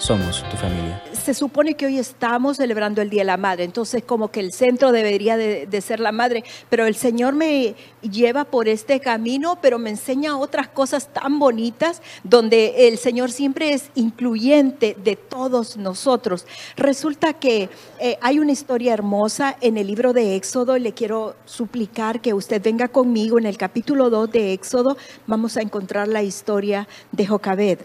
Somos 0.00 0.42
tu 0.48 0.56
familia 0.56 1.00
se 1.20 1.34
supone 1.34 1.74
que 1.74 1.86
hoy 1.86 1.98
estamos 1.98 2.56
celebrando 2.56 3.02
el 3.02 3.10
Día 3.10 3.20
de 3.20 3.26
la 3.26 3.36
Madre, 3.36 3.64
entonces 3.64 4.02
como 4.02 4.32
que 4.32 4.40
el 4.40 4.52
centro 4.52 4.90
debería 4.90 5.36
de, 5.36 5.80
ser 5.80 6.00
la 6.00 6.12
madre, 6.12 6.44
pero 6.68 6.86
el 6.86 6.94
Señor 6.94 7.34
me 7.34 7.74
lleva 8.02 8.44
por 8.44 8.68
este 8.68 9.00
camino, 9.00 9.58
pero 9.60 9.78
me 9.78 9.90
enseña 9.90 10.36
otras 10.36 10.68
cosas 10.68 11.08
tan 11.12 11.38
bonitas, 11.38 12.02
donde 12.24 12.88
el 12.88 12.98
Señor 12.98 13.30
siempre 13.30 13.72
es 13.72 13.90
incluyente 13.94 14.96
de 15.02 15.16
todos 15.16 15.76
nosotros. 15.76 16.46
Resulta 16.76 17.34
que 17.34 17.68
eh, 17.98 18.18
hay 18.20 18.38
una 18.38 18.52
historia 18.52 18.92
hermosa 18.92 19.56
en 19.60 19.76
el 19.76 19.86
libro 19.86 20.12
de 20.12 20.36
Éxodo, 20.36 20.76
y 20.76 20.80
le 20.80 20.92
quiero 20.92 21.36
suplicar 21.44 22.20
que 22.20 22.34
usted 22.34 22.62
venga 22.62 22.88
conmigo 22.88 23.38
en 23.38 23.46
el 23.46 23.56
capítulo 23.56 24.10
2 24.10 24.32
de 24.32 24.52
Éxodo, 24.52 24.96
vamos 25.26 25.56
a 25.56 25.62
encontrar 25.62 26.08
la 26.08 26.22
historia 26.22 26.88
de 27.12 27.26
Jocabed 27.26 27.78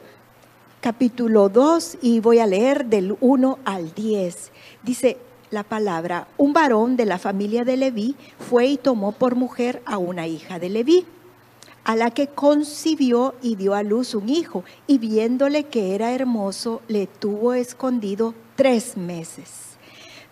capítulo 0.86 1.50
2 1.50 1.98
y 2.04 2.20
voy 2.20 2.38
a 2.38 2.46
leer 2.46 2.86
del 2.86 3.18
1 3.20 3.58
al 3.66 3.92
10. 3.96 4.52
Dice 4.84 5.18
la 5.50 5.64
palabra, 5.64 6.28
un 6.38 6.54
varón 6.54 6.96
de 6.96 7.08
la 7.08 7.18
familia 7.18 7.66
de 7.66 7.76
Leví 7.76 8.16
fue 8.38 8.68
y 8.68 8.78
tomó 8.78 9.12
por 9.12 9.34
mujer 9.34 9.82
a 9.88 9.98
una 9.98 10.28
hija 10.28 10.60
de 10.60 10.70
Leví, 10.70 11.08
a 11.86 11.96
la 11.96 12.12
que 12.12 12.28
concibió 12.28 13.34
y 13.42 13.56
dio 13.56 13.74
a 13.74 13.82
luz 13.82 14.14
un 14.14 14.30
hijo, 14.30 14.64
y 14.86 15.00
viéndole 15.00 15.64
que 15.64 15.96
era 15.96 16.14
hermoso, 16.14 16.84
le 16.88 17.08
tuvo 17.08 17.56
escondido 17.56 18.36
tres 18.56 18.96
meses 18.96 19.65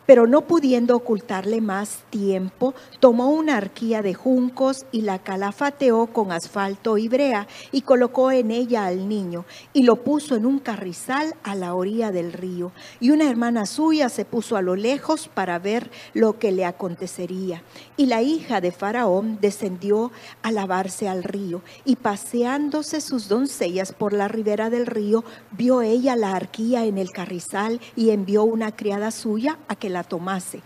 pero 0.05 0.27
no 0.27 0.41
pudiendo 0.41 0.95
ocultarle 0.95 1.61
más 1.61 2.03
tiempo, 2.09 2.73
tomó 2.99 3.29
una 3.29 3.57
arquía 3.57 4.01
de 4.01 4.13
juncos 4.13 4.85
y 4.91 5.01
la 5.01 5.19
calafateó 5.19 6.07
con 6.07 6.31
asfalto 6.31 6.97
y 6.97 7.07
brea 7.07 7.47
y 7.71 7.81
colocó 7.81 8.31
en 8.31 8.51
ella 8.51 8.85
al 8.85 9.07
niño 9.07 9.45
y 9.73 9.83
lo 9.83 9.97
puso 9.97 10.35
en 10.35 10.45
un 10.45 10.59
carrizal 10.59 11.35
a 11.43 11.55
la 11.55 11.73
orilla 11.75 12.11
del 12.11 12.33
río. 12.33 12.71
Y 12.99 13.11
una 13.11 13.29
hermana 13.29 13.65
suya 13.65 14.09
se 14.09 14.25
puso 14.25 14.57
a 14.57 14.61
lo 14.61 14.75
lejos 14.75 15.29
para 15.33 15.59
ver 15.59 15.89
lo 16.13 16.39
que 16.39 16.51
le 16.51 16.65
acontecería. 16.65 17.63
Y 17.97 18.07
la 18.07 18.21
hija 18.21 18.61
de 18.61 18.71
Faraón 18.71 19.37
descendió 19.41 20.11
a 20.41 20.51
lavarse 20.51 21.07
al 21.07 21.23
río 21.23 21.61
y 21.85 21.95
paseándose 21.95 23.01
sus 23.01 23.27
doncellas 23.27 23.93
por 23.93 24.13
la 24.13 24.27
ribera 24.27 24.69
del 24.69 24.85
río, 24.85 25.23
vio 25.51 25.81
ella 25.81 26.15
la 26.15 26.35
arquía 26.35 26.85
en 26.85 26.97
el 26.97 27.11
carrizal 27.11 27.79
y 27.95 28.09
envió 28.09 28.43
una 28.43 28.75
criada 28.75 29.11
suya 29.11 29.57
a 29.67 29.75
que 29.75 29.89
la 29.93 30.03
tomase. 30.03 30.61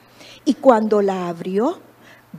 Y 0.46 0.56
cuando 0.56 1.02
la 1.02 1.28
abrió, 1.28 1.80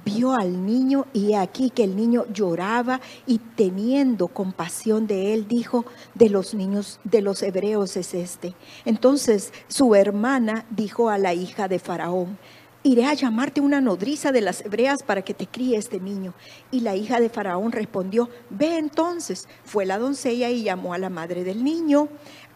vio 0.04 0.32
al 0.32 0.64
niño 0.64 1.06
y 1.12 1.34
aquí 1.34 1.70
que 1.70 1.84
el 1.84 1.96
niño 1.96 2.24
lloraba 2.32 3.00
y 3.26 3.38
teniendo 3.38 4.28
compasión 4.28 5.06
de 5.06 5.34
él, 5.34 5.48
dijo, 5.48 5.84
de 6.14 6.28
los 6.28 6.54
niños 6.54 7.00
de 7.04 7.22
los 7.22 7.42
hebreos 7.42 7.96
es 7.96 8.14
este. 8.14 8.54
Entonces 8.84 9.52
su 9.68 9.94
hermana 9.94 10.66
dijo 10.70 11.08
a 11.08 11.18
la 11.18 11.34
hija 11.34 11.68
de 11.68 11.78
Faraón, 11.78 12.38
iré 12.82 13.04
a 13.06 13.14
llamarte 13.14 13.60
una 13.60 13.80
nodriza 13.80 14.32
de 14.32 14.40
las 14.40 14.64
hebreas 14.64 15.02
para 15.02 15.22
que 15.22 15.34
te 15.34 15.46
críe 15.46 15.76
este 15.76 16.00
niño. 16.00 16.32
Y 16.70 16.80
la 16.80 16.96
hija 16.96 17.20
de 17.20 17.28
Faraón 17.28 17.72
respondió, 17.72 18.28
ve 18.50 18.78
entonces. 18.78 19.48
Fue 19.64 19.84
la 19.84 19.98
doncella 19.98 20.48
y 20.50 20.62
llamó 20.62 20.94
a 20.94 20.98
la 20.98 21.10
madre 21.10 21.44
del 21.44 21.64
niño 21.64 22.08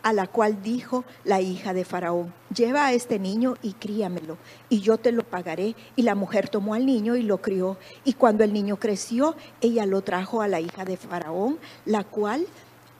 a 0.03 0.13
la 0.13 0.27
cual 0.27 0.63
dijo 0.63 1.05
la 1.25 1.41
hija 1.41 1.73
de 1.75 1.85
Faraón, 1.85 2.33
lleva 2.55 2.87
a 2.87 2.93
este 2.93 3.19
niño 3.19 3.57
y 3.63 3.73
críamelo, 3.73 4.37
y 4.69 4.81
yo 4.81 4.99
te 4.99 5.13
lo 5.13 5.23
pagaré. 5.23 5.75
Y 5.97 6.03
la 6.03 6.15
mujer 6.15 6.49
tomó 6.49 6.75
al 6.75 6.87
niño 6.87 7.17
y 7.17 7.23
lo 7.23 7.39
crió. 7.39 7.77
Y 8.05 8.15
cuando 8.15 8.45
el 8.45 8.53
niño 8.53 8.77
creció, 8.79 9.37
ella 9.61 9.87
lo 9.87 10.03
trajo 10.03 10.43
a 10.43 10.49
la 10.49 10.61
hija 10.61 10.85
de 10.85 10.97
Faraón, 10.97 11.59
la 11.85 12.05
cual 12.05 12.47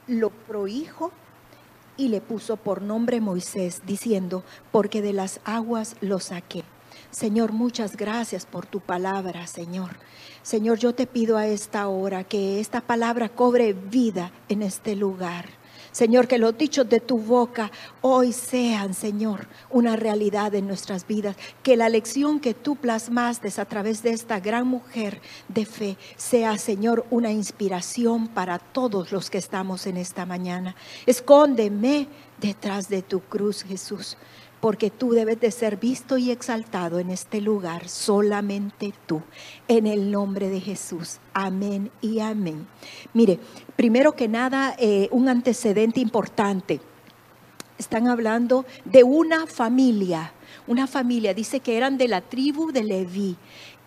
lo 0.07 0.31
prohijo 0.31 1.13
y 1.97 2.09
le 2.09 2.21
puso 2.21 2.57
por 2.57 2.83
nombre 2.83 3.21
Moisés, 3.21 3.83
diciendo, 3.87 4.45
porque 4.71 5.03
de 5.03 5.13
las 5.13 5.41
aguas 5.45 5.97
lo 6.01 6.21
saqué. 6.21 6.65
Señor, 7.11 7.53
muchas 7.53 7.97
gracias 7.97 8.47
por 8.47 8.67
tu 8.67 8.81
palabra, 8.81 9.47
Señor. 9.47 9.91
Señor, 10.43 10.79
yo 10.79 10.95
te 10.95 11.07
pido 11.07 11.37
a 11.37 11.47
esta 11.47 11.87
hora 11.89 12.25
que 12.25 12.59
esta 12.59 12.81
palabra 12.81 13.29
cobre 13.29 13.75
vida 13.75 14.33
en 14.49 14.63
este 14.63 14.97
lugar. 14.97 15.62
Señor, 15.93 16.27
que 16.27 16.39
los 16.39 16.57
dichos 16.57 16.89
de 16.89 17.01
tu 17.01 17.19
boca 17.19 17.71
hoy 18.01 18.33
sean, 18.33 18.95
Señor, 18.95 19.47
una 19.71 19.95
realidad 19.95 20.55
en 20.55 20.67
nuestras 20.67 21.07
vidas. 21.07 21.37
Que 21.63 21.77
la 21.77 21.89
lección 21.89 22.41
que 22.41 22.55
tú 22.55 22.77
plasmaste 22.77 23.53
a 23.61 23.65
través 23.67 24.03
de 24.03 24.11
esta 24.11 24.41
gran 24.41 24.67
mujer 24.67 25.21
de 25.49 25.67
fe 25.67 25.97
sea, 26.17 26.57
Señor, 26.57 27.07
una 27.11 27.31
inspiración 27.31 28.29
para 28.29 28.59
todos 28.59 29.13
los 29.13 29.29
que 29.29 29.39
estamos 29.39 29.87
en 29.87 29.99
esta 29.99 30.25
mañana. 30.25 30.75
Escóndeme 31.05 32.09
detrás 32.41 32.89
de 32.89 33.03
tu 33.03 33.21
cruz, 33.21 33.63
Jesús 33.63 34.17
porque 34.63 34.91
tú 34.91 35.11
debes 35.11 35.41
de 35.41 35.51
ser 35.51 35.77
visto 35.77 36.19
y 36.19 36.31
exaltado 36.31 37.01
en 37.01 37.11
este 37.11 37.41
lugar, 37.41 37.89
solamente 37.89 38.95
tú, 39.07 39.21
en 39.67 39.89
el 39.89 40.13
nombre 40.13 40.51
de 40.51 40.61
Jesús. 40.61 41.19
Amén 41.35 41.91
y 42.01 42.21
amén. 42.21 42.69
Mire, 43.13 43.41
primero 43.75 44.13
que 44.13 44.29
nada, 44.29 44.77
eh, 44.79 45.09
un 45.11 45.29
antecedente 45.29 45.99
importante. 45.99 46.81
Están 47.77 48.07
hablando 48.07 48.65
de 48.85 49.03
una 49.03 49.49
familia, 49.49 50.33
una 50.69 50.87
familia, 50.87 51.35
dice 51.35 51.59
que 51.59 51.77
eran 51.77 51.99
de 51.99 52.07
la 52.07 52.21
tribu 52.21 52.71
de 52.71 52.85
Leví. 52.85 53.37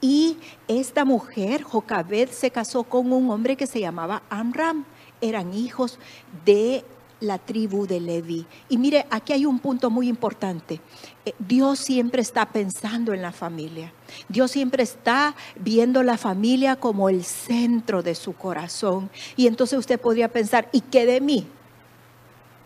Y 0.01 0.35
esta 0.67 1.05
mujer, 1.05 1.63
Jocabed, 1.63 2.27
se 2.31 2.51
casó 2.51 2.83
con 2.83 3.13
un 3.13 3.29
hombre 3.29 3.55
que 3.55 3.65
se 3.65 3.79
llamaba 3.79 4.23
Amram. 4.29 4.83
Eran 5.21 5.53
hijos 5.53 5.99
de 6.43 6.83
la 7.19 7.37
tribu 7.37 7.87
de 7.87 7.99
Levi. 7.99 8.45
Y 8.69 8.77
mire, 8.77 9.05
aquí 9.09 9.33
hay 9.33 9.45
un 9.45 9.59
punto 9.59 9.89
muy 9.89 10.07
importante. 10.07 10.81
Eh, 11.25 11.33
Dios 11.39 11.79
siempre 11.79 12.21
está 12.21 12.45
pensando 12.45 13.13
en 13.13 13.21
la 13.21 13.31
familia. 13.31 13.93
Dios 14.29 14.51
siempre 14.51 14.83
está 14.83 15.35
viendo 15.55 16.03
la 16.03 16.17
familia 16.17 16.75
como 16.75 17.09
el 17.09 17.23
centro 17.23 18.03
de 18.03 18.15
su 18.15 18.33
corazón. 18.33 19.09
Y 19.35 19.47
entonces 19.47 19.79
usted 19.79 19.99
podría 19.99 20.29
pensar, 20.29 20.69
¿y 20.71 20.81
qué 20.81 21.05
de 21.05 21.21
mí? 21.21 21.47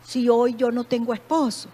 Si 0.03 0.29
hoy 0.29 0.55
yo 0.55 0.71
no 0.71 0.83
tengo 0.83 1.13
esposo. 1.13 1.69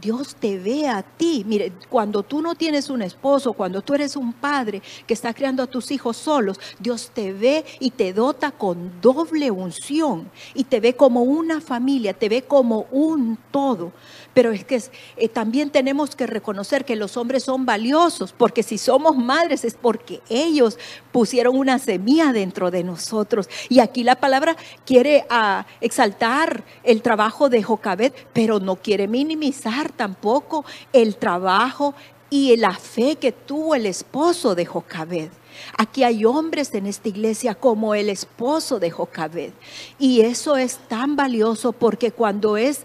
Dios 0.00 0.34
te 0.34 0.58
ve 0.58 0.88
a 0.88 1.02
ti. 1.02 1.44
Mire, 1.46 1.72
cuando 1.88 2.22
tú 2.22 2.40
no 2.40 2.54
tienes 2.54 2.88
un 2.90 3.02
esposo, 3.02 3.52
cuando 3.52 3.82
tú 3.82 3.94
eres 3.94 4.16
un 4.16 4.32
padre 4.32 4.82
que 5.06 5.14
está 5.14 5.34
criando 5.34 5.62
a 5.62 5.66
tus 5.66 5.90
hijos 5.90 6.16
solos, 6.16 6.58
Dios 6.78 7.10
te 7.12 7.32
ve 7.32 7.64
y 7.78 7.90
te 7.90 8.12
dota 8.12 8.50
con 8.50 9.00
doble 9.00 9.50
unción 9.50 10.30
y 10.54 10.64
te 10.64 10.80
ve 10.80 10.94
como 10.94 11.22
una 11.22 11.60
familia, 11.60 12.14
te 12.14 12.28
ve 12.28 12.42
como 12.42 12.86
un 12.90 13.38
todo. 13.50 13.92
Pero 14.34 14.52
es 14.52 14.64
que 14.64 14.80
eh, 15.16 15.28
también 15.28 15.70
tenemos 15.70 16.14
que 16.14 16.26
reconocer 16.26 16.84
que 16.84 16.96
los 16.96 17.16
hombres 17.16 17.44
son 17.44 17.66
valiosos, 17.66 18.32
porque 18.32 18.62
si 18.62 18.78
somos 18.78 19.16
madres 19.16 19.64
es 19.64 19.74
porque 19.74 20.20
ellos 20.28 20.78
pusieron 21.12 21.56
una 21.56 21.78
semilla 21.78 22.32
dentro 22.32 22.70
de 22.70 22.84
nosotros. 22.84 23.48
Y 23.68 23.80
aquí 23.80 24.04
la 24.04 24.16
palabra 24.16 24.56
quiere 24.86 25.24
ah, 25.30 25.66
exaltar 25.80 26.64
el 26.84 27.02
trabajo 27.02 27.48
de 27.48 27.62
Jocabet, 27.62 28.14
pero 28.32 28.60
no 28.60 28.76
quiere 28.76 29.08
minimizar 29.08 29.90
tampoco 29.92 30.64
el 30.92 31.16
trabajo 31.16 31.94
y 32.30 32.56
la 32.56 32.74
fe 32.74 33.16
que 33.16 33.32
tuvo 33.32 33.74
el 33.74 33.86
esposo 33.86 34.54
de 34.54 34.64
Jocabed. 34.64 35.30
Aquí 35.76 36.04
hay 36.04 36.24
hombres 36.24 36.74
en 36.74 36.86
esta 36.86 37.08
iglesia 37.08 37.54
como 37.54 37.94
el 37.94 38.10
esposo 38.10 38.78
de 38.78 38.90
Jocabed. 38.90 39.52
Y 39.98 40.20
eso 40.22 40.56
es 40.56 40.78
tan 40.88 41.16
valioso 41.16 41.72
porque 41.72 42.12
cuando 42.12 42.56
es 42.56 42.84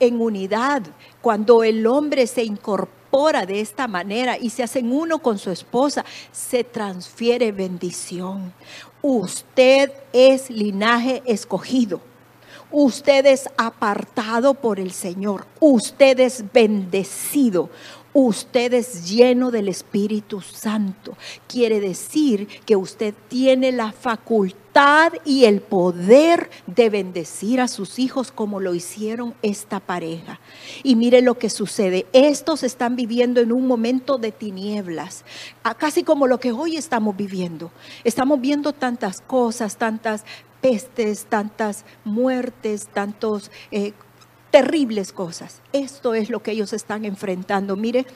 en 0.00 0.20
unidad, 0.20 0.82
cuando 1.20 1.62
el 1.62 1.86
hombre 1.86 2.26
se 2.26 2.44
incorpora 2.44 3.46
de 3.46 3.60
esta 3.60 3.86
manera 3.86 4.36
y 4.38 4.50
se 4.50 4.62
hacen 4.62 4.92
uno 4.92 5.20
con 5.20 5.38
su 5.38 5.50
esposa, 5.50 6.04
se 6.32 6.64
transfiere 6.64 7.52
bendición. 7.52 8.52
Usted 9.02 9.92
es 10.12 10.50
linaje 10.50 11.22
escogido. 11.24 12.00
Usted 12.70 13.26
es 13.26 13.48
apartado 13.56 14.54
por 14.54 14.80
el 14.80 14.90
Señor. 14.90 15.46
Usted 15.60 16.18
es 16.18 16.44
bendecido 16.52 17.70
usted 18.14 18.72
es 18.72 19.10
lleno 19.10 19.50
del 19.50 19.68
Espíritu 19.68 20.40
Santo. 20.40 21.16
Quiere 21.46 21.80
decir 21.80 22.48
que 22.64 22.76
usted 22.76 23.12
tiene 23.28 23.72
la 23.72 23.92
facultad 23.92 25.12
y 25.24 25.44
el 25.44 25.60
poder 25.60 26.48
de 26.66 26.90
bendecir 26.90 27.60
a 27.60 27.68
sus 27.68 27.98
hijos 27.98 28.32
como 28.32 28.60
lo 28.60 28.74
hicieron 28.74 29.34
esta 29.42 29.80
pareja. 29.80 30.40
Y 30.82 30.96
mire 30.96 31.22
lo 31.22 31.38
que 31.38 31.50
sucede. 31.50 32.06
Estos 32.12 32.62
están 32.62 32.96
viviendo 32.96 33.40
en 33.40 33.52
un 33.52 33.66
momento 33.66 34.16
de 34.16 34.32
tinieblas, 34.32 35.24
casi 35.78 36.04
como 36.04 36.26
lo 36.26 36.38
que 36.38 36.52
hoy 36.52 36.76
estamos 36.76 37.16
viviendo. 37.16 37.70
Estamos 38.04 38.40
viendo 38.40 38.72
tantas 38.72 39.20
cosas, 39.20 39.76
tantas 39.76 40.24
pestes, 40.60 41.26
tantas 41.26 41.84
muertes, 42.04 42.88
tantos 42.88 43.50
eh, 43.70 43.92
terribles 44.54 45.12
cosas. 45.12 45.60
Esto 45.72 46.14
es 46.14 46.30
lo 46.30 46.40
que 46.40 46.52
ellos 46.52 46.72
están 46.72 47.04
enfrentando. 47.04 47.74
Mire, 47.74 48.06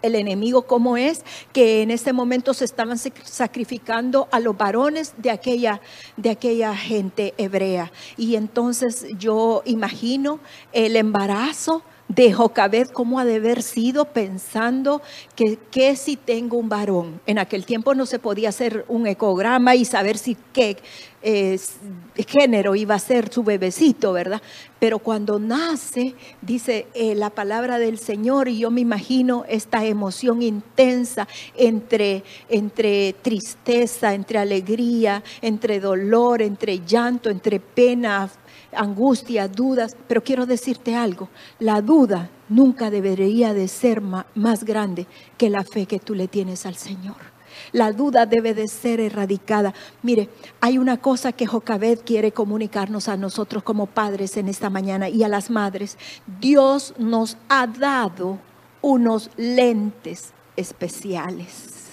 el 0.00 0.14
enemigo 0.14 0.62
cómo 0.62 0.96
es, 0.96 1.22
que 1.52 1.82
en 1.82 1.90
este 1.90 2.14
momento 2.14 2.54
se 2.54 2.64
estaban 2.64 2.96
sacrificando 2.96 4.26
a 4.32 4.40
los 4.40 4.56
varones 4.56 5.12
de 5.18 5.30
aquella, 5.30 5.82
de 6.16 6.30
aquella 6.30 6.74
gente 6.74 7.34
hebrea. 7.36 7.92
Y 8.16 8.36
entonces 8.36 9.06
yo 9.18 9.60
imagino 9.66 10.40
el 10.72 10.96
embarazo 10.96 11.82
de 12.08 12.32
Jocabed, 12.32 12.88
cómo 12.88 13.18
ha 13.18 13.24
de 13.24 13.36
haber 13.36 13.62
sido 13.62 14.04
pensando 14.04 15.00
que, 15.34 15.96
si 15.96 16.16
tengo 16.16 16.58
un 16.58 16.68
varón. 16.68 17.20
En 17.26 17.38
aquel 17.38 17.64
tiempo 17.64 17.94
no 17.94 18.06
se 18.06 18.18
podía 18.18 18.50
hacer 18.50 18.84
un 18.88 19.06
ecograma 19.06 19.74
y 19.74 19.84
saber 19.84 20.18
si 20.18 20.36
qué 20.52 20.76
eh, 21.22 21.58
género 22.28 22.74
iba 22.74 22.94
a 22.94 22.98
ser 22.98 23.32
su 23.32 23.42
bebecito, 23.42 24.12
¿verdad? 24.12 24.42
Pero 24.78 24.98
cuando 24.98 25.38
nace, 25.38 26.14
dice 26.42 26.86
eh, 26.94 27.14
la 27.14 27.30
palabra 27.30 27.78
del 27.78 27.98
Señor, 27.98 28.48
y 28.48 28.58
yo 28.58 28.70
me 28.70 28.82
imagino 28.82 29.44
esta 29.48 29.84
emoción 29.84 30.42
intensa 30.42 31.26
entre, 31.56 32.22
entre 32.50 33.14
tristeza, 33.22 34.12
entre 34.12 34.38
alegría, 34.38 35.22
entre 35.40 35.80
dolor, 35.80 36.42
entre 36.42 36.80
llanto, 36.84 37.30
entre 37.30 37.60
pena, 37.60 38.30
angustia, 38.76 39.48
dudas, 39.48 39.96
pero 40.08 40.22
quiero 40.22 40.46
decirte 40.46 40.96
algo, 40.96 41.28
la 41.58 41.80
duda 41.80 42.30
nunca 42.48 42.90
debería 42.90 43.54
de 43.54 43.68
ser 43.68 44.00
más 44.00 44.64
grande 44.64 45.06
que 45.38 45.50
la 45.50 45.64
fe 45.64 45.86
que 45.86 45.98
tú 45.98 46.14
le 46.14 46.28
tienes 46.28 46.66
al 46.66 46.76
Señor. 46.76 47.34
La 47.72 47.92
duda 47.92 48.26
debe 48.26 48.54
de 48.54 48.68
ser 48.68 49.00
erradicada. 49.00 49.74
Mire, 50.02 50.28
hay 50.60 50.78
una 50.78 50.96
cosa 50.96 51.32
que 51.32 51.46
Jocabed 51.46 52.00
quiere 52.04 52.32
comunicarnos 52.32 53.08
a 53.08 53.16
nosotros 53.16 53.62
como 53.62 53.86
padres 53.86 54.36
en 54.36 54.48
esta 54.48 54.70
mañana 54.70 55.08
y 55.08 55.22
a 55.22 55.28
las 55.28 55.50
madres. 55.50 55.98
Dios 56.40 56.94
nos 56.98 57.36
ha 57.48 57.66
dado 57.66 58.38
unos 58.80 59.30
lentes 59.36 60.32
especiales. 60.56 61.83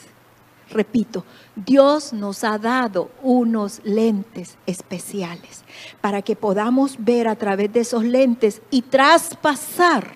Repito, 0.72 1.26
Dios 1.56 2.14
nos 2.14 2.44
ha 2.46 2.58
dado 2.58 3.12
unos 3.22 3.82
lentes 3.84 4.58
especiales 4.66 5.64
para 6.00 6.22
que 6.22 6.36
podamos 6.36 6.96
ver 6.98 7.28
a 7.28 7.36
través 7.36 7.74
de 7.74 7.82
esos 7.82 8.04
lentes 8.04 8.62
y 8.72 8.82
traspasar 8.82 10.16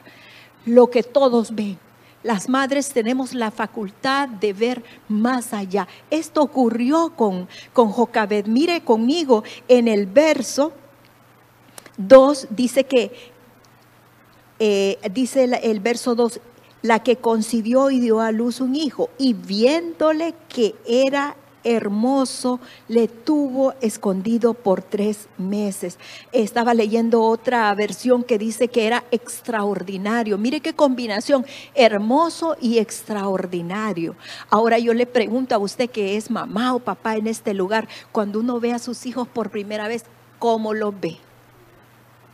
lo 0.66 0.90
que 0.90 1.04
todos 1.04 1.54
ven. 1.54 1.78
Las 2.24 2.48
madres 2.48 2.90
tenemos 2.90 3.34
la 3.34 3.52
facultad 3.52 4.30
de 4.30 4.54
ver 4.54 4.84
más 5.10 5.54
allá. 5.54 5.88
Esto 6.10 6.42
ocurrió 6.42 7.14
con, 7.16 7.48
con 7.74 7.90
Jocabed. 7.90 8.48
Mire 8.48 8.82
conmigo 8.82 9.44
en 9.68 9.88
el 9.88 10.08
verso 10.08 10.72
2 11.98 12.48
dice 12.50 12.86
que, 12.86 13.12
eh, 14.60 14.98
dice 15.12 15.44
el 15.44 15.80
verso 15.82 16.16
2, 16.16 16.40
la 16.86 17.00
que 17.00 17.16
concibió 17.16 17.90
y 17.90 18.00
dio 18.00 18.20
a 18.20 18.32
luz 18.32 18.62
un 18.62 18.76
hijo, 18.76 19.10
y 19.18 19.34
viéndole 19.34 20.36
que 20.48 20.76
era 20.86 21.36
hermoso, 21.64 22.60
le 22.88 23.08
tuvo 23.08 23.74
escondido 23.82 24.54
por 24.54 24.84
tres 24.84 25.28
meses. 25.40 25.98
Estaba 26.32 26.76
leyendo 26.76 27.24
otra 27.24 27.74
versión 27.74 28.24
que 28.24 28.38
dice 28.38 28.68
que 28.68 28.86
era 28.86 29.04
extraordinario. 29.10 30.38
Mire 30.38 30.60
qué 30.60 30.74
combinación, 30.74 31.44
hermoso 31.74 32.56
y 32.62 32.78
extraordinario. 32.78 34.16
Ahora 34.52 34.78
yo 34.78 34.94
le 34.94 35.08
pregunto 35.08 35.56
a 35.56 35.58
usted 35.58 35.90
que 35.90 36.18
es 36.18 36.30
mamá 36.30 36.76
o 36.76 36.80
papá 36.80 37.16
en 37.16 37.26
este 37.26 37.56
lugar, 37.56 37.88
cuando 38.12 38.42
uno 38.42 38.60
ve 38.60 38.74
a 38.74 38.80
sus 38.80 39.08
hijos 39.08 39.28
por 39.28 39.50
primera 39.50 39.88
vez, 39.88 40.06
¿cómo 40.38 40.76
los 40.76 40.94
ve? 41.02 41.18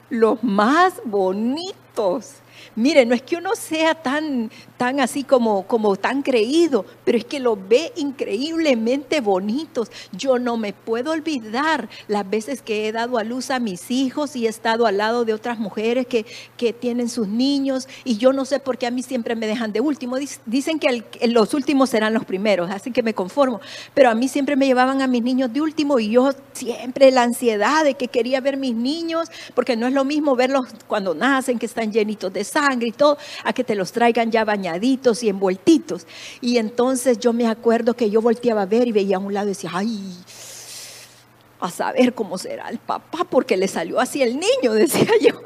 Los 0.10 0.44
más 0.44 0.96
bonitos 1.06 2.42
Mire, 2.76 3.06
no 3.06 3.14
es 3.14 3.22
que 3.22 3.36
uno 3.36 3.56
sea 3.56 3.96
tan, 3.96 4.52
tan 4.78 5.00
así 5.00 5.24
como, 5.24 5.68
como 5.68 5.96
tan 5.96 6.22
creído, 6.22 6.86
pero 7.04 7.18
es 7.18 7.26
que 7.26 7.40
lo 7.40 7.56
ve 7.56 7.92
increíblemente 7.96 9.22
bonitos. 9.22 9.92
Yo 10.12 10.40
no 10.40 10.58
me 10.58 10.74
puedo 10.74 11.12
olvidar 11.12 11.90
las 12.08 12.30
veces 12.30 12.62
que 12.62 12.88
he 12.88 12.92
dado 12.92 13.18
a 13.18 13.24
luz 13.24 13.52
a 13.52 13.60
mis 13.60 13.92
hijos 13.92 14.36
y 14.36 14.46
he 14.46 14.50
estado 14.50 14.86
al 14.86 14.98
lado 14.98 15.26
de 15.26 15.34
otras 15.34 15.60
mujeres 15.60 16.08
que, 16.08 16.26
que 16.58 16.74
tienen 16.74 17.10
sus 17.10 17.28
niños 17.28 17.88
y 18.04 18.18
yo 18.18 18.34
no 18.34 18.46
sé 18.46 18.60
por 18.60 18.78
qué 18.78 18.88
a 18.88 18.92
mí 18.92 19.04
siempre 19.04 19.36
me 19.36 19.48
dejan 19.48 19.72
de 19.72 19.82
último. 19.82 20.18
Dicen 20.46 20.80
que 20.80 21.04
los 21.28 21.54
últimos 21.54 21.90
serán 21.90 22.14
los 22.14 22.26
primeros, 22.26 22.70
así 22.72 22.92
que 22.92 23.04
me 23.04 23.14
conformo. 23.14 23.62
Pero 23.94 24.10
a 24.10 24.16
mí 24.16 24.28
siempre 24.28 24.56
me 24.56 24.66
llevaban 24.66 25.02
a 25.02 25.08
mis 25.08 25.24
niños 25.24 25.52
de 25.54 25.62
último 25.62 26.00
y 26.00 26.10
yo 26.10 26.32
siempre 26.54 27.12
la 27.12 27.24
ansiedad 27.24 27.84
de 27.84 27.96
que 27.96 28.08
quería 28.08 28.42
ver 28.42 28.58
mis 28.58 28.76
niños, 28.76 29.30
porque 29.54 29.76
no 29.76 29.88
es 29.88 29.94
lo 29.94 30.04
mismo 30.04 30.36
verlos 30.36 30.68
cuando 30.88 31.14
nacen, 31.14 31.60
que 31.60 31.66
están 31.66 31.92
llenitos 31.92 32.32
de 32.34 32.44
sangre 32.52 32.88
y 32.88 32.92
todo, 32.92 33.18
a 33.44 33.54
que 33.54 33.64
te 33.64 33.76
los 33.76 33.92
traigan 33.92 34.32
ya 34.32 34.44
bañaditos 34.44 35.24
y 35.24 35.30
envueltitos. 35.30 36.06
Y 36.42 36.58
entonces 36.58 37.20
yo 37.20 37.34
me 37.34 37.48
acuerdo 37.48 37.96
que 37.96 38.10
yo 38.10 38.22
volteaba 38.22 38.64
a 38.64 38.66
ver 38.66 38.88
y 38.88 38.92
veía 38.92 39.18
a 39.18 39.20
un 39.20 39.34
lado 39.34 39.48
y 39.48 39.50
decía, 39.50 39.72
ay, 39.74 40.18
a 41.60 41.70
saber 41.70 42.14
cómo 42.14 42.38
será 42.38 42.70
el 42.70 42.80
papá, 42.80 43.24
porque 43.30 43.56
le 43.56 43.68
salió 43.68 44.00
así 44.00 44.22
el 44.22 44.34
niño, 44.40 44.74
decía 44.74 45.12
yo. 45.22 45.42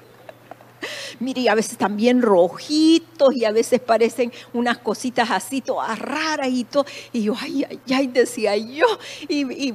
Mire, 1.19 1.50
a 1.50 1.56
veces 1.56 1.78
también 1.78 2.22
rojitos 2.22 3.34
y 3.34 3.46
a 3.46 3.52
veces 3.52 3.80
parecen 3.80 4.31
unas 4.54 4.78
cositas 4.78 5.31
así, 5.31 5.62
todas 5.62 5.98
raras 5.98 6.50
y 6.50 6.63
todo. 6.63 6.86
Y 7.12 7.24
yo, 7.24 7.34
ay, 7.40 7.66
ay, 7.68 7.80
ay, 7.94 8.07
decía 8.07 8.56
yo. 8.57 8.86
y 9.28 9.74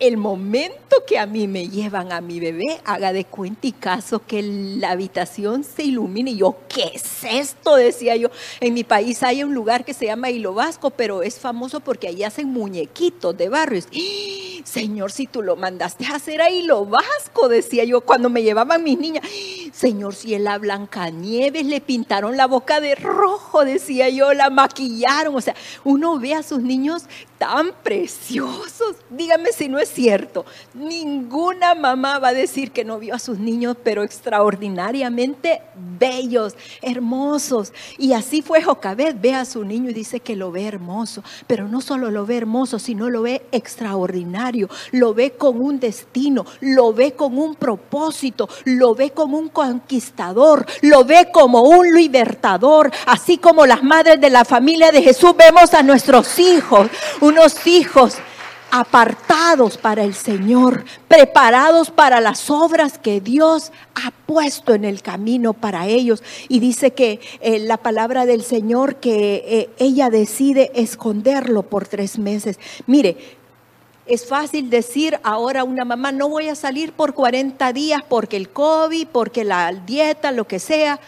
el 0.00 0.16
momento 0.16 1.04
que 1.06 1.18
a 1.18 1.26
mí 1.26 1.46
me 1.46 1.68
llevan 1.68 2.10
a 2.10 2.20
mi 2.20 2.40
bebé, 2.40 2.80
haga 2.84 3.12
de 3.12 3.26
cuenta 3.26 3.66
y 3.66 3.72
caso 3.72 4.22
que 4.26 4.42
la 4.42 4.90
habitación 4.90 5.62
se 5.62 5.84
ilumine. 5.84 6.32
Y 6.32 6.36
yo, 6.38 6.56
¿qué 6.68 6.90
es 6.94 7.24
esto? 7.24 7.76
Decía 7.76 8.16
yo. 8.16 8.30
En 8.60 8.74
mi 8.74 8.82
país 8.82 9.22
hay 9.22 9.44
un 9.44 9.54
lugar 9.54 9.84
que 9.84 9.94
se 9.94 10.06
llama 10.06 10.30
Hilo 10.30 10.54
Vasco, 10.54 10.90
pero 10.90 11.22
es 11.22 11.38
famoso 11.38 11.80
porque 11.80 12.08
ahí 12.08 12.24
hacen 12.24 12.48
muñequitos 12.48 13.36
de 13.36 13.48
barrios. 13.50 13.86
¡Ah! 13.94 14.40
Señor, 14.64 15.10
si 15.12 15.26
tú 15.26 15.42
lo 15.42 15.56
mandaste 15.56 16.06
a 16.06 16.16
hacer 16.16 16.40
a 16.40 16.50
Hilo 16.50 16.84
Vasco, 16.84 17.48
decía 17.48 17.84
yo, 17.84 18.02
cuando 18.02 18.30
me 18.30 18.42
llevaban 18.42 18.82
mis 18.82 18.98
niñas. 18.98 19.24
Señor, 19.72 20.14
si 20.14 20.34
en 20.34 20.44
la 20.44 20.58
Blancanieves 20.58 21.64
le 21.64 21.80
pintaron 21.80 22.36
la 22.36 22.46
boca 22.46 22.80
de 22.80 22.94
rojo, 22.94 23.64
decía 23.64 24.08
yo, 24.08 24.34
la 24.34 24.50
maquillaron. 24.50 25.34
O 25.34 25.40
sea, 25.40 25.54
uno 25.84 26.18
ve 26.18 26.34
a 26.34 26.42
sus 26.42 26.60
niños 26.60 27.04
tan 27.38 27.72
preciosos. 27.82 28.96
Dígame 29.10 29.52
si 29.52 29.68
no 29.68 29.78
es 29.78 29.89
cierto. 29.92 30.44
Ninguna 30.74 31.74
mamá 31.74 32.18
va 32.18 32.28
a 32.28 32.32
decir 32.32 32.70
que 32.70 32.84
no 32.84 32.98
vio 32.98 33.14
a 33.14 33.18
sus 33.18 33.38
niños, 33.38 33.76
pero 33.82 34.02
extraordinariamente 34.02 35.62
bellos, 35.98 36.54
hermosos. 36.82 37.72
Y 37.98 38.12
así 38.12 38.42
fue 38.42 38.62
Jocabed, 38.62 39.16
ve 39.20 39.34
a 39.34 39.44
su 39.44 39.64
niño 39.64 39.90
y 39.90 39.94
dice 39.94 40.20
que 40.20 40.36
lo 40.36 40.50
ve 40.50 40.66
hermoso, 40.66 41.22
pero 41.46 41.68
no 41.68 41.80
solo 41.80 42.10
lo 42.10 42.26
ve 42.26 42.36
hermoso, 42.36 42.78
sino 42.78 43.10
lo 43.10 43.22
ve 43.22 43.42
extraordinario, 43.52 44.68
lo 44.92 45.14
ve 45.14 45.32
con 45.32 45.60
un 45.60 45.80
destino, 45.80 46.44
lo 46.60 46.92
ve 46.92 47.12
con 47.12 47.38
un 47.38 47.54
propósito, 47.54 48.48
lo 48.64 48.94
ve 48.94 49.10
como 49.10 49.38
un 49.38 49.48
conquistador, 49.48 50.66
lo 50.82 51.04
ve 51.04 51.28
como 51.32 51.62
un 51.62 51.92
libertador, 51.94 52.90
así 53.06 53.38
como 53.38 53.66
las 53.66 53.82
madres 53.82 54.20
de 54.20 54.30
la 54.30 54.44
familia 54.44 54.92
de 54.92 55.02
Jesús 55.02 55.34
vemos 55.36 55.74
a 55.74 55.82
nuestros 55.82 56.38
hijos 56.38 56.88
unos 57.20 57.66
hijos 57.66 58.16
apartados 58.70 59.76
para 59.76 60.04
el 60.04 60.14
Señor, 60.14 60.84
preparados 61.08 61.90
para 61.90 62.20
las 62.20 62.50
obras 62.50 62.98
que 62.98 63.20
Dios 63.20 63.72
ha 63.94 64.10
puesto 64.26 64.74
en 64.74 64.84
el 64.84 65.02
camino 65.02 65.52
para 65.52 65.86
ellos. 65.86 66.22
Y 66.48 66.60
dice 66.60 66.92
que 66.92 67.20
eh, 67.40 67.58
la 67.58 67.76
palabra 67.76 68.26
del 68.26 68.42
Señor 68.42 68.96
que 68.96 69.44
eh, 69.46 69.70
ella 69.78 70.10
decide 70.10 70.70
esconderlo 70.74 71.62
por 71.62 71.86
tres 71.86 72.18
meses. 72.18 72.58
Mire, 72.86 73.16
es 74.06 74.26
fácil 74.26 74.70
decir 74.70 75.20
ahora 75.22 75.62
una 75.62 75.84
mamá, 75.84 76.10
no 76.10 76.28
voy 76.28 76.48
a 76.48 76.56
salir 76.56 76.92
por 76.92 77.14
40 77.14 77.72
días 77.72 78.00
porque 78.08 78.36
el 78.36 78.50
COVID, 78.50 79.06
porque 79.06 79.44
la 79.44 79.72
dieta, 79.72 80.32
lo 80.32 80.48
que 80.48 80.58
sea, 80.58 80.98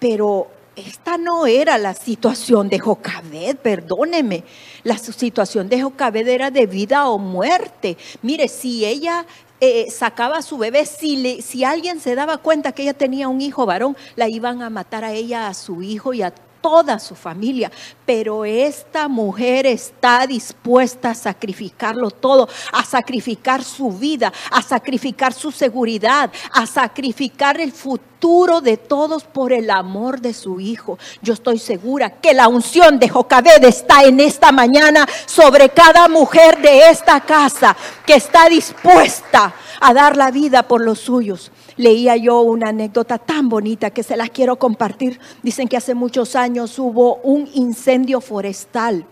pero 0.00 0.48
esta 0.76 1.18
no 1.18 1.46
era 1.46 1.78
la 1.78 1.94
situación 1.94 2.68
de 2.68 2.78
Jocabed, 2.78 3.56
perdóneme. 3.56 4.44
La 4.84 4.98
situación 4.98 5.68
de 5.68 5.82
Jocabed 5.82 6.26
era 6.26 6.50
de 6.50 6.66
vida 6.66 7.08
o 7.08 7.18
muerte. 7.18 7.96
Mire, 8.22 8.48
si 8.48 8.84
ella 8.84 9.26
eh, 9.60 9.90
sacaba 9.90 10.38
a 10.38 10.42
su 10.42 10.56
bebé, 10.56 10.86
si, 10.86 11.42
si 11.42 11.64
alguien 11.64 12.00
se 12.00 12.14
daba 12.14 12.38
cuenta 12.38 12.72
que 12.72 12.82
ella 12.82 12.94
tenía 12.94 13.28
un 13.28 13.40
hijo 13.40 13.66
varón, 13.66 13.96
la 14.16 14.28
iban 14.28 14.62
a 14.62 14.70
matar 14.70 15.04
a 15.04 15.12
ella, 15.12 15.48
a 15.48 15.54
su 15.54 15.82
hijo 15.82 16.14
y 16.14 16.22
a 16.22 16.32
toda 16.60 16.98
su 16.98 17.14
familia, 17.14 17.70
pero 18.06 18.44
esta 18.44 19.08
mujer 19.08 19.66
está 19.66 20.26
dispuesta 20.26 21.10
a 21.10 21.14
sacrificarlo 21.14 22.10
todo, 22.10 22.48
a 22.72 22.84
sacrificar 22.84 23.64
su 23.64 23.90
vida, 23.90 24.32
a 24.50 24.62
sacrificar 24.62 25.32
su 25.32 25.50
seguridad, 25.52 26.30
a 26.52 26.66
sacrificar 26.66 27.60
el 27.60 27.72
futuro 27.72 28.60
de 28.60 28.76
todos 28.76 29.24
por 29.24 29.52
el 29.52 29.70
amor 29.70 30.20
de 30.20 30.34
su 30.34 30.60
hijo. 30.60 30.98
Yo 31.22 31.34
estoy 31.34 31.58
segura 31.58 32.20
que 32.20 32.34
la 32.34 32.48
unción 32.48 32.98
de 32.98 33.08
Jocabed 33.08 33.64
está 33.64 34.04
en 34.04 34.20
esta 34.20 34.52
mañana 34.52 35.06
sobre 35.26 35.70
cada 35.70 36.08
mujer 36.08 36.60
de 36.60 36.90
esta 36.90 37.20
casa 37.20 37.76
que 38.04 38.14
está 38.14 38.48
dispuesta 38.48 39.54
a 39.80 39.94
dar 39.94 40.16
la 40.16 40.30
vida 40.30 40.62
por 40.62 40.82
los 40.82 40.98
suyos. 40.98 41.50
Leía 41.80 42.14
yo 42.16 42.42
una 42.42 42.68
anécdota 42.68 43.16
tan 43.16 43.48
bonita 43.48 43.88
que 43.88 44.02
se 44.02 44.14
las 44.14 44.28
quiero 44.28 44.56
compartir. 44.56 45.18
Dicen 45.42 45.66
que 45.66 45.78
hace 45.78 45.94
muchos 45.94 46.36
años 46.36 46.78
hubo 46.78 47.14
un 47.22 47.48
incendio 47.54 48.20
forestal 48.20 49.06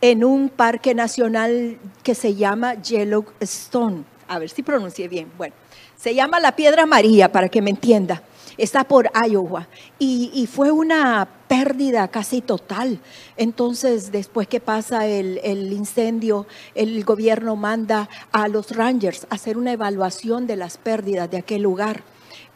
en 0.00 0.24
un 0.24 0.48
parque 0.48 0.92
nacional 0.92 1.78
que 2.02 2.16
se 2.16 2.34
llama 2.34 2.74
Yellowstone. 2.82 4.02
A 4.26 4.40
ver 4.40 4.50
si 4.50 4.64
pronuncié 4.64 5.06
bien. 5.06 5.30
Bueno, 5.38 5.54
se 5.96 6.16
llama 6.16 6.40
la 6.40 6.56
Piedra 6.56 6.84
María, 6.84 7.30
para 7.30 7.48
que 7.48 7.62
me 7.62 7.70
entienda 7.70 8.24
está 8.56 8.84
por 8.84 9.10
Iowa. 9.28 9.68
Y, 9.98 10.48
fue 10.50 10.70
una 10.70 11.28
pérdida 11.48 12.08
casi 12.08 12.40
total. 12.40 13.00
Entonces, 13.36 14.12
después 14.12 14.48
que 14.48 14.60
pasa 14.60 15.06
el, 15.06 15.72
incendio, 15.72 16.46
el 16.74 17.04
gobierno 17.04 17.56
manda 17.56 18.08
a 18.32 18.48
los 18.48 18.74
rangers 18.74 19.26
a 19.30 19.34
hacer 19.34 19.58
una 19.58 19.72
evaluación 19.72 20.46
de 20.46 20.56
las 20.56 20.78
pérdidas 20.78 21.30
de 21.30 21.38
aquel 21.38 21.62
lugar. 21.62 22.02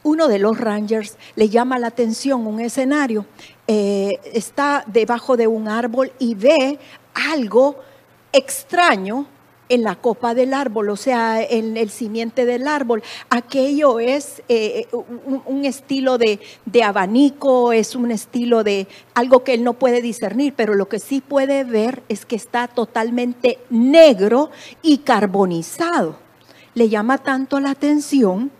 Uno 0.02 0.28
de 0.28 0.38
los 0.38 0.58
rangers 0.58 1.16
le 1.36 1.48
llama 1.48 1.78
la 1.78 1.88
atención 1.88 2.46
un 2.46 2.60
escenario, 2.60 3.26
eh, 3.66 4.18
está 4.32 4.82
debajo 4.86 5.36
de 5.36 5.46
un 5.46 5.68
árbol 5.68 6.10
y 6.18 6.34
ve 6.34 6.78
algo 7.14 7.76
extraño 8.32 9.26
en 9.70 9.82
la 9.82 9.94
copa 9.94 10.34
del 10.34 10.52
árbol, 10.52 10.90
o 10.90 10.96
sea, 10.96 11.42
en 11.42 11.78
el 11.78 11.88
simiente 11.88 12.44
del 12.44 12.68
árbol. 12.68 13.02
Aquello 13.30 14.00
es 14.00 14.42
eh, 14.48 14.86
un, 15.46 15.64
estilo 15.64 16.18
de, 16.18 16.40
de, 16.66 16.82
abanico, 16.82 17.72
es 17.72 17.94
un 17.94 18.10
estilo 18.10 18.62
de 18.64 18.88
algo 19.14 19.42
que 19.44 19.54
él 19.54 19.64
no 19.64 19.74
puede 19.74 20.02
discernir, 20.02 20.52
pero 20.54 20.74
lo 20.74 20.88
que 20.88 20.98
sí 20.98 21.22
puede 21.22 21.64
ver 21.64 22.02
es 22.08 22.26
que 22.26 22.36
está 22.36 22.68
totalmente 22.68 23.58
negro 23.70 24.50
y 24.82 24.98
carbonizado. 24.98 26.16
Le 26.74 26.88
llama 26.88 27.18
tanto 27.18 27.60
la 27.60 27.70
atención 27.70 28.50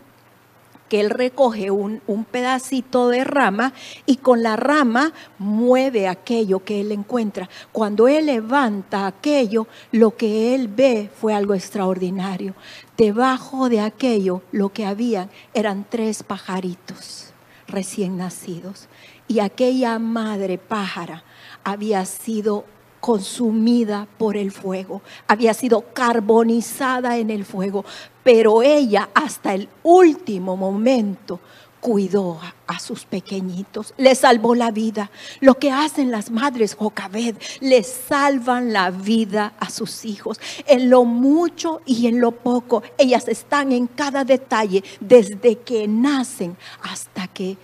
que 0.91 0.99
él 0.99 1.09
recoge 1.09 1.71
un, 1.71 2.01
pedacito 2.29 3.07
de 3.07 3.23
rama 3.23 3.71
y 4.05 4.17
con 4.17 4.43
la 4.43 4.57
rama 4.57 5.13
mueve 5.39 6.09
aquello 6.09 6.65
que 6.65 6.81
él 6.81 6.91
encuentra. 6.91 7.47
Cuando 7.71 8.09
él 8.09 8.25
levanta 8.25 9.07
aquello, 9.07 9.67
lo 9.93 10.17
que 10.17 10.53
él 10.53 10.67
ve 10.67 11.09
fue 11.15 11.33
algo 11.33 11.53
extraordinario. 11.53 12.55
Debajo 12.97 13.69
de 13.69 13.79
aquello 13.79 14.41
lo 14.51 14.73
que 14.73 14.85
había 14.85 15.29
eran 15.53 15.85
tres 15.89 16.23
pajaritos 16.23 17.33
recién 17.69 18.17
nacidos 18.17 18.89
y 19.29 19.39
aquella 19.39 19.97
madre 19.97 20.57
pájara 20.57 21.23
había 21.63 22.03
sido 22.03 22.65
consumida 23.01 24.07
por 24.17 24.37
el 24.37 24.51
fuego, 24.51 25.01
había 25.27 25.53
sido 25.53 25.93
carbonizada 25.93 27.17
en 27.17 27.29
el 27.29 27.43
fuego, 27.43 27.83
pero 28.23 28.61
ella 28.61 29.09
hasta 29.13 29.53
el 29.53 29.67
último 29.83 30.55
momento 30.55 31.39
cuidó 31.81 32.39
a, 32.67 32.79
sus 32.79 33.03
pequeñitos, 33.05 33.93
le 33.97 34.15
salvó 34.15 34.55
la 34.55 34.71
vida. 34.71 35.11
Lo 35.41 35.55
que 35.55 35.71
hacen 35.71 36.11
las 36.11 36.31
madres 36.31 36.75
Jocabed, 36.75 37.35
le 37.59 37.83
salvan 37.83 38.71
la 38.71 38.91
vida 38.91 39.53
a 39.59 39.69
sus 39.69 40.05
hijos. 40.05 40.39
En 40.67 40.89
lo 40.89 41.03
mucho 41.03 41.81
y 41.85 42.07
en 42.07 42.21
lo 42.21 42.31
poco, 42.31 42.83
ellas 42.97 43.27
están 43.27 43.71
en 43.71 43.87
cada 43.87 44.23
detalle, 44.23 44.83
desde 44.99 45.57
que 45.57 45.87
nacen 45.87 46.55
hasta 46.83 47.27
que 47.27 47.57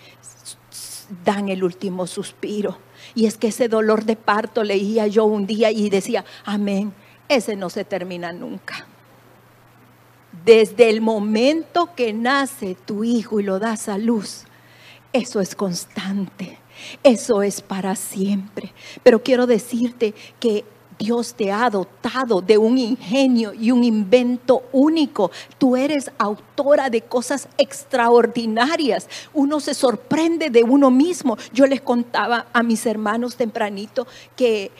dan 1.23 1.47
el 1.49 1.63
último 1.63 2.05
suspiro. 2.07 2.86
Y 3.17 3.25
es 3.25 3.35
que 3.35 3.47
ese 3.47 3.67
dolor 3.67 4.05
de 4.05 4.15
parto 4.15 4.63
leía 4.63 5.07
yo 5.07 5.25
un 5.25 5.47
día 5.47 5.71
y 5.71 5.89
decía, 5.89 6.23
amén, 6.45 6.93
ese 7.27 7.55
no 7.55 7.71
se 7.71 7.83
termina 7.83 8.31
nunca. 8.31 8.85
Desde 10.45 10.91
el 10.91 11.01
momento 11.01 11.95
que 11.95 12.13
nace 12.13 12.75
tu 12.75 13.03
hijo 13.03 13.39
y 13.39 13.43
lo 13.43 13.57
das 13.57 13.89
a 13.89 13.97
luz, 13.97 14.43
eso 15.13 15.41
es 15.41 15.55
constante, 15.55 16.59
eso 17.01 17.41
es 17.41 17.63
para 17.63 17.95
siempre. 17.95 18.71
Pero 19.01 19.23
quiero 19.23 19.47
decirte 19.47 20.13
que 20.39 20.63
Dios 20.97 21.33
te 21.35 21.51
ha 21.51 21.69
dotado 21.69 22.41
de 22.41 22.57
un 22.57 22.77
ingenio 22.77 23.53
y 23.53 23.71
un 23.71 23.83
invento 23.83 24.63
único. 24.71 25.31
Tú 25.57 25.75
eres 25.75 26.11
autora 26.17 26.89
de 26.89 27.01
cosas 27.01 27.47
extraordinarias. 27.57 29.07
Uno 29.33 29.59
se 29.59 29.73
sorprende 29.73 30.49
de 30.49 30.63
uno 30.63 30.89
mismo. 30.89 31.37
Yo 31.53 31.67
les 31.67 31.81
contaba 31.81 32.47
a 32.53 32.63
mis 32.63 32.85
hermanos 32.85 33.35
tempranito 33.35 34.07
que 34.35 34.71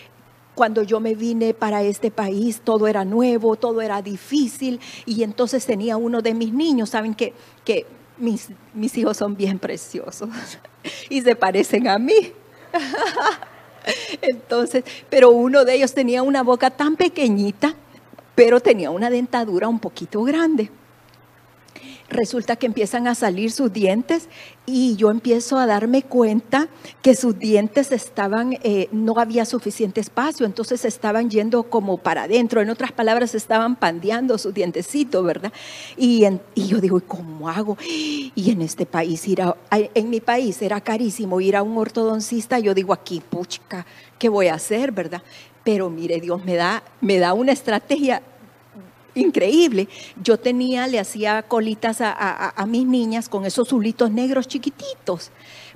cuando 0.55 0.81
yo 0.81 0.99
me 0.99 1.13
vine 1.13 1.53
para 1.53 1.83
este 1.83 2.09
país, 2.09 2.61
todo 2.63 2.87
era 2.87 3.05
nuevo, 3.05 3.55
todo 3.55 3.79
era 3.81 4.01
difícil 4.01 4.79
y 5.05 5.21
entonces 5.21 5.65
tenía 5.67 5.97
uno 5.97 6.23
de 6.23 6.33
mis 6.33 6.51
niños, 6.51 6.89
saben 6.89 7.13
que, 7.13 7.33
que 7.63 7.85
mis, 8.17 8.49
mis 8.73 8.97
hijos 8.97 9.17
son 9.17 9.37
bien 9.37 9.59
preciosos 9.59 10.29
y 11.09 11.21
se 11.21 11.35
parecen 11.35 11.87
a 11.87 11.99
mí. 11.99 12.33
Entonces, 14.21 14.83
pero 15.09 15.31
uno 15.31 15.65
de 15.65 15.75
ellos 15.75 15.93
tenía 15.93 16.23
una 16.23 16.43
boca 16.43 16.69
tan 16.69 16.95
pequeñita, 16.95 17.75
pero 18.35 18.59
tenía 18.59 18.91
una 18.91 19.09
dentadura 19.09 19.67
un 19.67 19.79
poquito 19.79 20.23
grande 20.23 20.69
resulta 22.09 22.55
que 22.55 22.65
empiezan 22.65 23.07
a 23.07 23.15
salir 23.15 23.51
sus 23.51 23.71
dientes 23.71 24.29
y 24.65 24.95
yo 24.95 25.11
empiezo 25.11 25.57
a 25.57 25.65
darme 25.65 26.03
cuenta 26.03 26.67
que 27.01 27.15
sus 27.15 27.37
dientes 27.37 27.91
estaban, 27.91 28.57
eh, 28.63 28.87
no 28.91 29.17
había 29.17 29.45
suficiente 29.45 30.01
espacio, 30.01 30.45
entonces 30.45 30.85
estaban 30.85 31.29
yendo 31.29 31.63
como 31.63 31.97
para 31.97 32.23
adentro, 32.23 32.61
en 32.61 32.69
otras 32.69 32.91
palabras, 32.91 33.35
estaban 33.35 33.75
pandeando 33.75 34.37
sus 34.37 34.53
dientecitos, 34.53 35.23
¿verdad? 35.25 35.51
Y, 35.95 36.25
y 36.55 36.67
yo 36.67 36.79
digo, 36.79 37.01
¿cómo 37.05 37.49
hago? 37.49 37.77
Y 37.87 38.51
en 38.51 38.61
este 38.61 38.85
país, 38.85 39.27
ir 39.27 39.41
en 39.71 40.09
mi 40.09 40.19
país 40.19 40.61
era 40.61 40.81
carísimo 40.81 41.39
ir 41.41 41.55
a 41.55 41.63
un 41.63 41.77
ortodoncista, 41.77 42.59
yo 42.59 42.73
digo, 42.73 42.93
aquí, 42.93 43.21
pucha, 43.21 43.85
¿qué 44.17 44.29
voy 44.29 44.47
a 44.47 44.55
hacer, 44.55 44.91
verdad? 44.91 45.21
Pero 45.63 45.89
mire, 45.89 46.19
Dios 46.19 46.43
me 46.45 46.55
da, 46.55 46.83
me 47.01 47.19
da 47.19 47.33
una 47.33 47.51
estrategia 47.51 48.21
increíble. 49.17 49.87
Yo 50.21 50.37
tenía, 50.37 50.87
le 50.87 50.99
hacía 50.99 51.43
colitas 51.43 51.97
a, 52.01 52.65
mis 52.67 52.85
niñas 52.85 53.29
con 53.29 53.45
esos 53.45 53.69
zulitos 53.69 54.11
negros 54.11 54.47
chiquititos. 54.47 55.31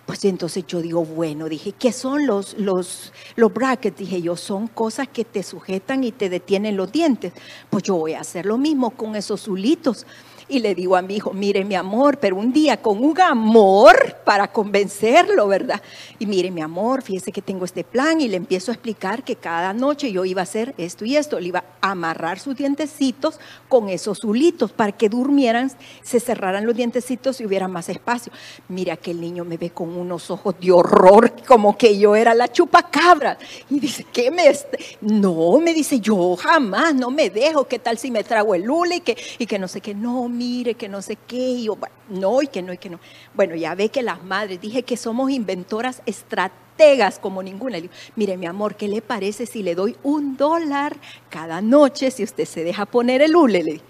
Pues 0.05 0.25
entonces 0.25 0.65
yo 0.67 0.81
digo, 0.81 1.05
bueno, 1.05 1.47
dije, 1.47 1.73
¿qué 1.73 1.91
son 1.91 2.25
los, 2.25 2.55
los, 2.57 3.13
los 3.35 3.53
brackets? 3.53 3.97
Dije 3.97 4.21
yo, 4.21 4.35
son 4.35 4.67
cosas 4.67 5.07
que 5.07 5.23
te 5.23 5.43
sujetan 5.43 6.03
y 6.03 6.11
te 6.11 6.27
detienen 6.27 6.75
los 6.75 6.91
dientes. 6.91 7.33
Pues 7.69 7.83
yo 7.83 7.95
voy 7.95 8.13
a 8.13 8.21
hacer 8.21 8.45
lo 8.45 8.57
mismo 8.57 8.91
con 8.91 9.15
esos 9.15 9.41
zulitos. 9.41 10.05
Y 10.51 10.59
le 10.59 10.75
digo 10.75 10.97
a 10.97 11.01
mi 11.01 11.15
hijo, 11.15 11.31
mire 11.31 11.63
mi 11.63 11.75
amor, 11.75 12.17
pero 12.17 12.35
un 12.35 12.51
día 12.51 12.75
con 12.75 13.01
un 13.01 13.21
amor 13.21 14.17
para 14.25 14.51
convencerlo, 14.51 15.47
¿verdad? 15.47 15.81
Y 16.19 16.25
mire 16.25 16.51
mi 16.51 16.59
amor, 16.59 17.01
fíjese 17.03 17.31
que 17.31 17.41
tengo 17.41 17.63
este 17.63 17.85
plan 17.85 18.19
y 18.19 18.27
le 18.27 18.35
empiezo 18.35 18.69
a 18.69 18.73
explicar 18.73 19.23
que 19.23 19.37
cada 19.37 19.71
noche 19.71 20.11
yo 20.11 20.25
iba 20.25 20.41
a 20.41 20.43
hacer 20.43 20.75
esto 20.77 21.05
y 21.05 21.15
esto. 21.15 21.39
Le 21.39 21.47
iba 21.47 21.63
a 21.79 21.91
amarrar 21.91 22.37
sus 22.37 22.57
dientecitos 22.57 23.39
con 23.69 23.87
esos 23.87 24.25
hulitos 24.25 24.73
para 24.73 24.91
que 24.91 25.07
durmieran, 25.07 25.71
se 26.03 26.19
cerraran 26.19 26.65
los 26.65 26.75
dientecitos 26.75 27.39
y 27.39 27.45
hubiera 27.45 27.69
más 27.69 27.87
espacio. 27.87 28.33
Mire, 28.67 28.91
aquel 28.91 29.21
niño 29.21 29.45
me 29.45 29.55
ve 29.55 29.69
con 29.69 29.95
unos 29.95 30.29
ojos 30.31 30.55
de 30.59 30.73
horror, 30.73 31.33
como 31.47 31.77
que 31.77 31.97
yo 31.97 32.13
era 32.13 32.35
la 32.35 32.51
chupacabra. 32.51 33.37
Y 33.69 33.79
dice, 33.79 34.05
¿qué 34.11 34.29
me...? 34.29 34.51
No, 34.99 35.59
me 35.59 35.73
dice, 35.73 36.01
yo 36.01 36.35
jamás, 36.35 36.93
no 36.93 37.09
me 37.09 37.29
dejo, 37.29 37.69
¿qué 37.69 37.79
tal 37.79 37.97
si 37.97 38.11
me 38.11 38.25
trago 38.25 38.53
el 38.53 38.69
hule 38.69 38.97
y 38.97 38.99
que, 38.99 39.17
y 39.39 39.45
que 39.45 39.57
no 39.57 39.69
sé 39.69 39.79
qué? 39.79 39.95
No, 39.95 40.27
mire, 40.41 40.73
que 40.73 40.89
no 40.89 41.03
sé 41.03 41.17
qué, 41.27 41.37
y 41.37 41.65
yo, 41.65 41.77
no, 42.09 42.41
y 42.41 42.47
que 42.47 42.63
no, 42.63 42.73
y 42.73 42.77
que 42.77 42.89
no. 42.89 42.99
Bueno, 43.35 43.55
ya 43.55 43.75
ve 43.75 43.89
que 43.89 44.01
las 44.01 44.23
madres, 44.23 44.59
dije 44.59 44.81
que 44.81 44.97
somos 44.97 45.29
inventoras 45.29 46.01
estrategas 46.07 47.19
como 47.19 47.43
ninguna. 47.43 47.77
mire, 48.15 48.37
mi 48.37 48.47
amor, 48.47 48.75
¿qué 48.75 48.87
le 48.87 49.01
parece 49.03 49.45
si 49.45 49.61
le 49.61 49.75
doy 49.75 49.95
un 50.01 50.37
dólar 50.37 50.97
cada 51.29 51.61
noche 51.61 52.09
si 52.09 52.23
usted 52.23 52.45
se 52.45 52.63
deja 52.63 52.87
poner 52.87 53.21
el 53.21 53.35
hule? 53.35 53.81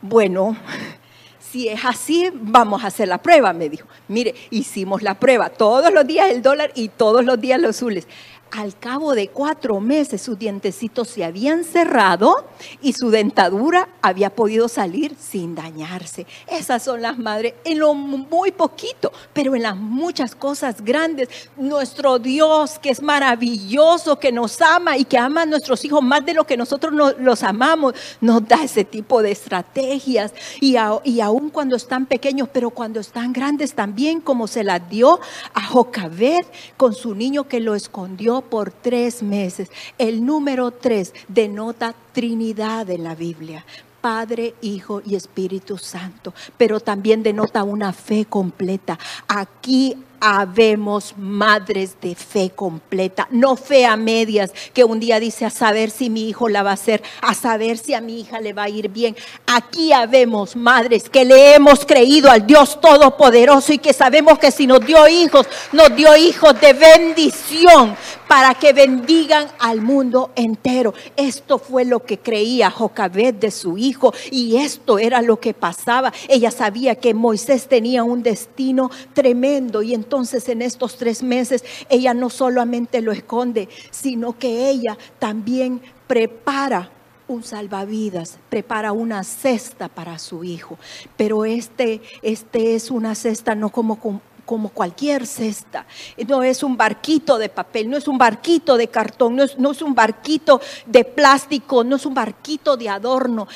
Bueno, 0.00 0.56
si 1.38 1.68
es 1.68 1.84
así, 1.84 2.30
vamos 2.32 2.82
a 2.82 2.86
hacer 2.86 3.08
la 3.08 3.18
prueba, 3.18 3.52
me 3.52 3.68
dijo. 3.68 3.86
Mire, 4.08 4.34
hicimos 4.48 5.02
la 5.02 5.14
prueba, 5.14 5.50
todos 5.50 5.92
los 5.92 6.06
días 6.06 6.30
el 6.30 6.40
dólar 6.40 6.72
y 6.74 6.88
todos 6.88 7.22
los 7.22 7.38
días 7.38 7.60
los 7.60 7.82
hules. 7.82 8.06
Al 8.50 8.78
cabo 8.78 9.14
de 9.14 9.28
cuatro 9.28 9.78
meses 9.78 10.22
sus 10.22 10.38
dientecitos 10.38 11.08
se 11.08 11.22
habían 11.22 11.64
cerrado 11.64 12.34
y 12.80 12.94
su 12.94 13.10
dentadura 13.10 13.88
había 14.00 14.30
podido 14.30 14.68
salir 14.68 15.14
sin 15.18 15.54
dañarse. 15.54 16.26
Esas 16.46 16.82
son 16.82 17.02
las 17.02 17.18
madres 17.18 17.54
en 17.64 17.78
lo 17.78 17.92
muy 17.92 18.50
poquito, 18.52 19.12
pero 19.34 19.54
en 19.54 19.62
las 19.62 19.76
muchas 19.76 20.34
cosas 20.34 20.82
grandes. 20.82 21.28
Nuestro 21.58 22.18
Dios 22.18 22.78
que 22.78 22.90
es 22.90 23.02
maravilloso, 23.02 24.18
que 24.18 24.32
nos 24.32 24.62
ama 24.62 24.96
y 24.96 25.04
que 25.04 25.18
ama 25.18 25.42
a 25.42 25.46
nuestros 25.46 25.84
hijos 25.84 26.02
más 26.02 26.24
de 26.24 26.32
lo 26.32 26.44
que 26.44 26.56
nosotros 26.56 26.92
los 27.18 27.42
amamos, 27.42 27.94
nos 28.20 28.48
da 28.48 28.62
ese 28.64 28.84
tipo 28.84 29.20
de 29.20 29.32
estrategias. 29.32 30.32
Y, 30.60 30.76
y 31.04 31.20
aún 31.20 31.50
cuando 31.50 31.76
están 31.76 32.06
pequeños, 32.06 32.48
pero 32.50 32.70
cuando 32.70 33.00
están 33.00 33.32
grandes 33.32 33.74
también, 33.74 34.22
como 34.22 34.46
se 34.46 34.64
las 34.64 34.88
dio 34.88 35.20
a 35.52 35.64
Jocabed 35.64 36.46
con 36.78 36.94
su 36.94 37.14
niño 37.14 37.46
que 37.46 37.60
lo 37.60 37.74
escondió 37.74 38.37
por 38.42 38.70
tres 38.70 39.22
meses. 39.22 39.70
El 39.98 40.24
número 40.24 40.70
tres 40.70 41.14
denota 41.28 41.94
Trinidad 42.12 42.88
en 42.90 43.04
la 43.04 43.14
Biblia. 43.14 43.64
Padre, 44.00 44.54
Hijo 44.62 45.02
y 45.04 45.16
Espíritu 45.16 45.76
Santo, 45.76 46.32
pero 46.56 46.80
también 46.80 47.22
denota 47.22 47.64
una 47.64 47.92
fe 47.92 48.24
completa. 48.24 48.98
Aquí 49.26 49.96
habemos 50.20 51.14
madres 51.16 51.96
de 52.00 52.14
fe 52.14 52.50
completa, 52.50 53.28
no 53.30 53.56
fe 53.56 53.86
a 53.86 53.96
medias, 53.96 54.52
que 54.72 54.84
un 54.84 55.00
día 55.00 55.20
dice 55.20 55.44
a 55.44 55.50
saber 55.50 55.90
si 55.90 56.10
mi 56.10 56.28
hijo 56.28 56.48
la 56.48 56.62
va 56.62 56.70
a 56.70 56.74
hacer, 56.74 57.02
a 57.20 57.34
saber 57.34 57.78
si 57.78 57.94
a 57.94 58.00
mi 58.00 58.20
hija 58.20 58.40
le 58.40 58.52
va 58.52 58.64
a 58.64 58.68
ir 58.68 58.88
bien. 58.88 59.16
Aquí 59.46 59.92
habemos 59.92 60.56
madres 60.56 61.08
que 61.08 61.24
le 61.24 61.54
hemos 61.54 61.84
creído 61.84 62.30
al 62.30 62.46
Dios 62.46 62.80
Todopoderoso 62.80 63.72
y 63.72 63.78
que 63.78 63.92
sabemos 63.92 64.38
que 64.38 64.50
si 64.50 64.66
nos 64.66 64.84
dio 64.84 65.06
hijos, 65.08 65.46
nos 65.72 65.94
dio 65.94 66.16
hijos 66.16 66.60
de 66.60 66.72
bendición 66.72 67.96
para 68.26 68.54
que 68.54 68.72
bendigan 68.72 69.48
al 69.58 69.80
mundo 69.80 70.32
entero. 70.36 70.94
Esto 71.16 71.58
fue 71.58 71.84
lo 71.84 72.04
que 72.04 72.18
creía 72.18 72.70
Jocabed 72.70 73.34
de 73.34 73.50
su 73.50 73.78
hijo 73.78 74.12
y 74.30 74.56
esto 74.56 74.98
era 74.98 75.22
lo 75.22 75.40
que 75.40 75.54
pasaba. 75.54 76.12
Ella 76.28 76.50
sabía 76.50 76.96
que 76.96 77.14
Moisés 77.14 77.68
tenía 77.68 78.04
un 78.04 78.22
destino 78.22 78.90
tremendo 79.14 79.82
y 79.82 79.94
entonces 79.94 80.07
en 80.48 80.62
estos 80.62 80.96
tres 80.96 81.22
meses 81.22 81.64
ella 81.88 82.14
no 82.14 82.30
solamente 82.30 83.00
lo 83.00 83.12
esconde, 83.12 83.68
sino 83.90 84.38
que 84.38 84.68
ella 84.68 84.96
también 85.18 85.80
prepara 86.06 86.90
un 87.28 87.42
salvavidas, 87.42 88.38
prepara 88.48 88.92
una 88.92 89.22
cesta 89.22 89.88
para 89.88 90.18
su 90.18 90.44
hijo. 90.44 90.78
Pero 91.16 91.44
este, 91.44 92.00
este 92.22 92.74
es 92.74 92.90
una 92.90 93.14
cesta 93.14 93.54
no 93.54 93.68
como, 93.68 93.98
como 94.44 94.68
cualquier 94.70 95.26
cesta. 95.26 95.86
No 96.26 96.42
es 96.42 96.62
un 96.62 96.76
barquito 96.76 97.38
de 97.38 97.50
papel, 97.50 97.90
no 97.90 97.98
es 97.98 98.08
un 98.08 98.18
barquito 98.18 98.76
de 98.76 98.88
cartón, 98.88 99.36
no 99.36 99.42
es, 99.44 99.58
no 99.58 99.72
es 99.72 99.82
un 99.82 99.94
barquito 99.94 100.60
de 100.86 101.04
plástico, 101.04 101.84
no 101.84 101.96
es 101.96 102.06
un 102.06 102.14
barquito 102.14 102.76
de 102.76 102.88
adorno. 102.88 103.46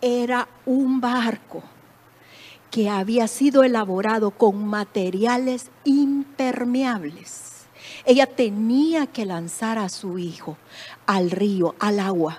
Era 0.00 0.46
un 0.66 1.00
barco 1.00 1.62
que 2.72 2.88
había 2.88 3.28
sido 3.28 3.64
elaborado 3.64 4.30
con 4.30 4.66
materiales 4.66 5.70
impermeables. 5.84 7.66
Ella 8.06 8.26
tenía 8.26 9.06
que 9.06 9.26
lanzar 9.26 9.78
a 9.78 9.90
su 9.90 10.18
hijo 10.18 10.56
al 11.06 11.30
río, 11.30 11.74
al 11.78 12.00
agua. 12.00 12.38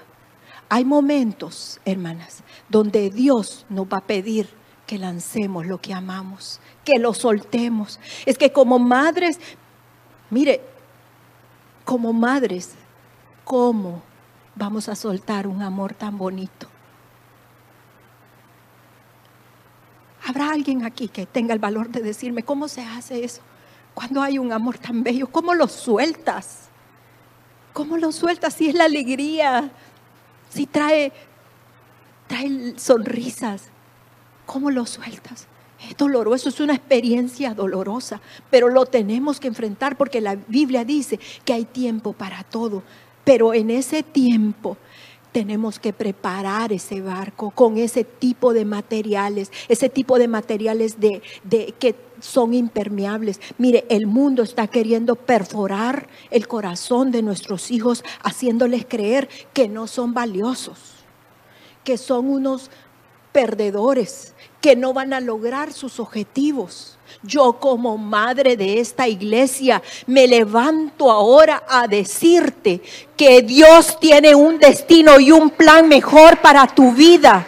Hay 0.69 0.85
momentos, 0.85 1.79
hermanas, 1.85 2.43
donde 2.67 3.11
Dios 3.11 3.67
nos 3.69 3.85
va 3.85 3.97
a 3.97 4.07
pedir 4.07 4.49
que 4.87 4.97
lancemos 4.97 5.67
lo 5.67 5.79
que 5.79 5.93
amamos, 5.93 6.59
que 6.83 6.97
lo 6.97 7.13
soltemos. 7.13 7.99
Es 8.25 8.39
que 8.39 8.51
como 8.51 8.79
madres, 8.79 9.39
mire, 10.31 10.61
como 11.85 12.11
madres, 12.11 12.71
¿cómo 13.43 14.01
vamos 14.55 14.89
a 14.89 14.95
soltar 14.95 15.45
un 15.45 15.61
amor 15.61 15.93
tan 15.93 16.17
bonito? 16.17 16.72
¿Habrá 20.25 20.51
alguien 20.51 20.85
aquí 20.85 21.07
que 21.09 21.25
tenga 21.25 21.53
el 21.53 21.59
valor 21.59 21.89
de 21.89 22.01
decirme 22.01 22.43
cómo 22.43 22.67
se 22.67 22.81
hace 22.81 23.23
eso? 23.23 23.41
Cuando 23.93 24.21
hay 24.21 24.39
un 24.39 24.51
amor 24.51 24.77
tan 24.77 25.03
bello, 25.03 25.27
¿cómo 25.27 25.53
lo 25.53 25.67
sueltas? 25.67 26.69
¿Cómo 27.73 27.97
lo 27.97 28.11
sueltas 28.11 28.53
si 28.53 28.69
es 28.69 28.75
la 28.75 28.85
alegría? 28.85 29.71
Si 30.49 30.65
trae, 30.65 31.11
trae 32.27 32.73
sonrisas. 32.77 33.63
¿Cómo 34.45 34.71
lo 34.71 34.85
sueltas? 34.85 35.47
Es 35.89 35.97
doloroso, 35.97 36.49
es 36.49 36.59
una 36.61 36.75
experiencia 36.75 37.53
dolorosa, 37.53 38.21
pero 38.49 38.69
lo 38.69 38.85
tenemos 38.85 39.39
que 39.39 39.49
enfrentar 39.49 39.97
porque 39.97 40.21
la 40.21 40.35
Biblia 40.35 40.85
dice 40.85 41.19
que 41.43 41.53
hay 41.53 41.65
tiempo 41.65 42.13
para 42.13 42.43
todo. 42.43 42.83
Pero 43.25 43.53
en 43.53 43.69
ese 43.69 44.03
tiempo 44.03 44.77
tenemos 45.33 45.79
que 45.79 45.91
preparar 45.91 46.71
ese 46.71 47.01
barco 47.01 47.51
con 47.51 47.77
ese 47.77 48.05
tipo 48.05 48.53
de 48.53 48.63
materiales, 48.63 49.51
ese 49.67 49.89
tipo 49.89 50.17
de 50.19 50.29
materiales 50.29 50.97
de, 50.99 51.21
que 51.79 51.95
son 52.21 52.53
impermeables. 52.53 53.41
Mire, 53.57 53.85
el 53.89 54.07
mundo 54.07 54.43
está 54.43 54.67
queriendo 54.67 55.15
perforar 55.15 56.07
el 56.29 56.47
corazón 56.47 57.11
de 57.11 57.23
nuestros 57.23 57.71
hijos, 57.71 58.05
haciéndoles 58.23 58.85
creer 58.87 59.27
que 59.53 59.67
no 59.67 59.87
son 59.87 60.13
valiosos, 60.13 60.77
que 61.83 61.97
son 61.97 62.29
unos 62.29 62.69
perdedores, 63.33 64.35
que 64.63 64.77
no 64.77 64.93
van 64.93 65.11
a 65.11 65.19
lograr 65.19 65.73
sus 65.73 65.99
objetivos. 65.99 66.97
Yo 67.21 67.59
como 67.59 67.97
madre 67.97 68.55
de 68.55 68.79
esta 68.79 69.09
iglesia 69.09 69.83
me 70.07 70.25
levanto 70.25 71.11
ahora 71.11 71.63
a 71.67 71.85
decirte 71.85 72.81
que 73.17 73.41
Dios 73.41 73.99
tiene 73.99 74.33
un 74.33 74.59
destino 74.59 75.19
y 75.19 75.33
un 75.33 75.49
plan 75.49 75.89
mejor 75.89 76.37
para 76.37 76.65
tu 76.65 76.93
vida 76.93 77.45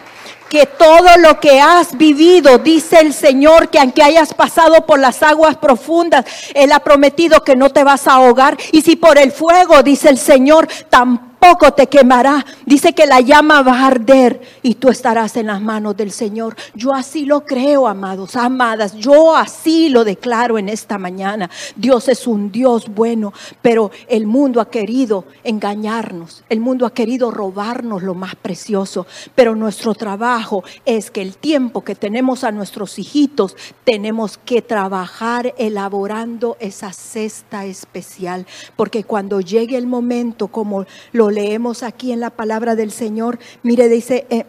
que 0.49 0.65
todo 0.65 1.17
lo 1.19 1.39
que 1.39 1.59
has 1.59 1.97
vivido, 1.97 2.59
dice 2.59 2.99
el 2.99 3.13
Señor, 3.13 3.69
que 3.69 3.79
aunque 3.79 4.03
hayas 4.03 4.33
pasado 4.33 4.85
por 4.85 4.99
las 4.99 5.23
aguas 5.23 5.57
profundas, 5.57 6.25
Él 6.53 6.71
ha 6.71 6.79
prometido 6.79 7.43
que 7.43 7.55
no 7.55 7.71
te 7.71 7.83
vas 7.83 8.07
a 8.07 8.13
ahogar. 8.13 8.55
Y 8.71 8.81
si 8.81 8.95
por 8.95 9.17
el 9.17 9.31
fuego, 9.31 9.81
dice 9.83 10.09
el 10.09 10.17
Señor, 10.17 10.67
tampoco 10.89 11.24
poco 11.39 11.71
te 11.73 11.87
quemará. 11.87 12.45
Dice 12.65 12.93
que 12.93 13.05
la 13.05 13.21
llama 13.21 13.61
va 13.61 13.79
a 13.79 13.87
arder 13.87 14.41
y 14.61 14.75
tú 14.75 14.89
estarás 14.89 15.37
en 15.37 15.47
las 15.47 15.61
manos 15.61 15.95
del 15.95 16.11
Señor. 16.11 16.55
Yo 16.73 16.93
así 16.93 17.25
lo 17.25 17.45
creo, 17.45 17.87
amados, 17.87 18.35
amadas. 18.35 18.95
Yo 18.95 19.35
así 19.35 19.89
lo 19.89 20.03
declaro 20.03 20.57
en 20.57 20.69
esta 20.69 20.97
mañana. 20.97 21.49
Dios 21.75 22.09
es 22.09 22.27
un 22.27 22.51
Dios 22.51 22.87
bueno, 22.93 23.33
pero 23.61 23.91
el 24.07 24.27
mundo 24.27 24.61
ha 24.61 24.69
querido 24.69 25.25
engañarnos. 25.43 26.43
El 26.49 26.59
mundo 26.59 26.85
ha 26.85 26.93
querido 26.93 27.31
robarnos 27.31 28.03
lo 28.03 28.15
más 28.15 28.35
precioso. 28.35 29.05
Pero 29.35 29.55
nuestro 29.55 29.93
trabajo 29.93 30.63
es 30.85 31.11
que 31.11 31.21
el 31.21 31.37
tiempo 31.37 31.83
que 31.83 31.95
tenemos 31.95 32.43
a 32.43 32.51
nuestros 32.51 32.97
hijitos, 32.99 33.55
tenemos 33.83 34.37
que 34.37 34.61
trabajar 34.61 35.53
elaborando 35.57 36.57
esa 36.59 36.93
cesta 36.93 37.65
especial. 37.65 38.45
Porque 38.75 39.03
cuando 39.03 39.41
llegue 39.41 39.77
el 39.77 39.87
momento, 39.87 40.47
como 40.47 40.85
lo 41.11 41.24
leemos 41.29 41.83
aquí 41.83 42.11
en 42.11 42.19
la 42.19 42.29
palabra 42.29 42.75
del 42.75 42.91
Señor. 42.91 43.39
Mire, 43.63 43.89
dice 43.89 44.25
eh, 44.29 44.45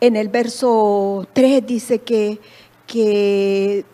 en 0.00 0.16
el 0.16 0.28
verso 0.28 1.26
3, 1.32 1.66
dice 1.66 1.98
que, 2.00 2.40
que, 2.86 3.84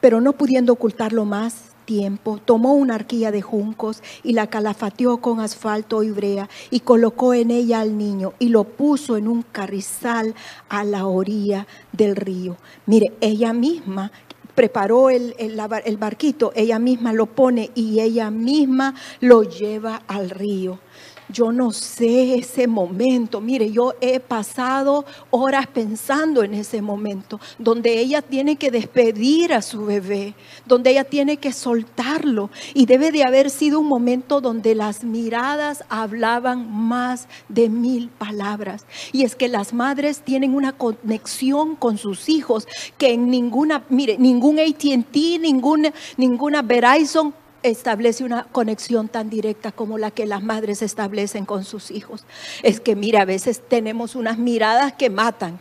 pero 0.00 0.20
no 0.20 0.32
pudiendo 0.32 0.72
ocultarlo 0.72 1.24
más 1.24 1.76
tiempo, 1.86 2.38
tomó 2.44 2.74
una 2.74 2.96
arquilla 2.96 3.30
de 3.30 3.40
juncos 3.40 4.02
y 4.22 4.32
la 4.32 4.48
calafateó 4.48 5.18
con 5.18 5.40
asfalto 5.40 6.02
y 6.02 6.10
brea 6.10 6.50
y 6.70 6.80
colocó 6.80 7.32
en 7.32 7.50
ella 7.50 7.80
al 7.80 7.96
niño 7.96 8.34
y 8.38 8.48
lo 8.48 8.64
puso 8.64 9.16
en 9.16 9.28
un 9.28 9.42
carrizal 9.42 10.34
a 10.68 10.84
la 10.84 11.06
orilla 11.06 11.66
del 11.92 12.16
río. 12.16 12.56
Mire, 12.84 13.12
ella 13.20 13.52
misma 13.52 14.10
preparó 14.56 15.10
el, 15.10 15.36
el, 15.38 15.96
barquito, 15.98 16.50
ella 16.56 16.80
misma 16.80 17.12
lo 17.12 17.26
pone 17.26 17.70
y 17.76 18.00
ella 18.00 18.30
misma 18.32 18.94
lo 19.20 19.44
lleva 19.44 20.02
al 20.08 20.30
río. 20.30 20.80
Yo 21.28 21.52
no 21.52 21.72
sé 21.72 22.36
ese 22.36 22.66
momento. 22.66 23.40
Mire, 23.40 23.70
yo 23.70 23.94
he 24.00 24.20
pasado 24.20 25.04
horas 25.30 25.66
pensando 25.66 26.42
en 26.42 26.54
ese 26.54 26.82
momento, 26.82 27.40
donde 27.58 27.98
ella 27.98 28.22
tiene 28.22 28.56
que 28.56 28.70
despedir 28.70 29.52
a 29.52 29.62
su 29.62 29.86
bebé, 29.86 30.34
donde 30.66 30.90
ella 30.90 31.04
tiene 31.04 31.36
que 31.38 31.52
soltarlo. 31.52 32.50
Y 32.74 32.86
debe 32.86 33.10
de 33.10 33.24
haber 33.24 33.50
sido 33.50 33.80
un 33.80 33.86
momento 33.86 34.40
donde 34.40 34.74
las 34.74 35.04
miradas 35.04 35.84
hablaban 35.88 36.70
más 36.70 37.28
de 37.48 37.68
mil 37.68 38.08
palabras. 38.08 38.86
Y 39.12 39.24
es 39.24 39.34
que 39.34 39.48
las 39.48 39.72
madres 39.72 40.20
tienen 40.20 40.54
una 40.54 40.72
conexión 40.72 41.76
con 41.76 41.98
sus 41.98 42.28
hijos 42.28 42.68
que 42.98 43.12
en 43.12 43.30
ninguna, 43.30 43.82
mire, 43.88 44.16
ningún 44.18 44.58
ATT, 44.58 45.16
ninguna, 45.40 45.92
ninguna 46.16 46.62
Verizon 46.62 47.34
establece 47.70 48.24
una 48.24 48.44
conexión 48.44 49.08
tan 49.08 49.30
directa 49.30 49.72
como 49.72 49.98
la 49.98 50.10
que 50.10 50.26
las 50.26 50.42
madres 50.42 50.82
establecen 50.82 51.44
con 51.44 51.64
sus 51.64 51.90
hijos. 51.90 52.24
Es 52.62 52.80
que, 52.80 52.96
mira, 52.96 53.22
a 53.22 53.24
veces 53.24 53.62
tenemos 53.68 54.14
unas 54.14 54.38
miradas 54.38 54.92
que 54.92 55.10
matan, 55.10 55.58